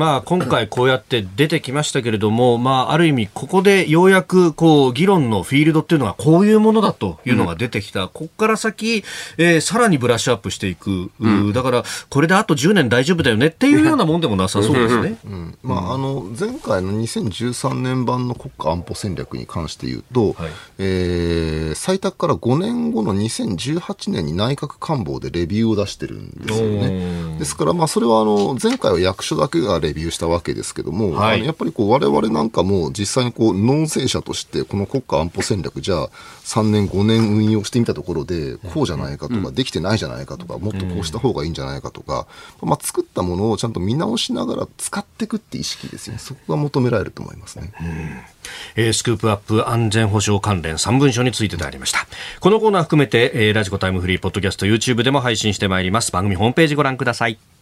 [0.00, 9.04] うんまあ、今回こうやって出てきましたけれども、まあ、ある意味ここでようやくこう議論のフィールドっていうのはこういうものだというのが出てきた、うん、ここから先、
[9.36, 15.18] えー、さらにブラッシュアップしていく、うん、だからこれであと10年大丈夫だよねっていうようなもんでもなさそうですね。
[15.26, 15.58] うん。
[15.62, 27.38] まあ、あの前回の2013年版の国家安保戦略に関して言うと、はい、えー、採択から5年後の2018年に内閣官房でレビューを出してるんですよね。
[27.38, 36.08] ですから、まあ、それはあの前回は役所だけがレレビューしたわけですけども、はい、やっぱりこう我々なんかも実際にこう納税者としてこの国家安保戦略じゃあ
[36.44, 42.26] 3年5年運用してみたところでこうじゃないかとか、うん、できてないじゃないかとかもっとこうした方がいいんじゃないかとか、
[42.62, 47.72] うん、まあ、作ったものをちゃんと見直しながら使っていくって意識ですよねそこが求められると思いますね。
[47.80, 48.40] うん
[48.76, 52.06] えー、スクープアップ安全保障関連3文書についてでありました。
[52.40, 56.12] このコーナー含めて、えー、ラジコタイムフリーポッドキャスト YouTube でも配信してまいります。
[56.12, 57.59] 番組ホームページご覧ください。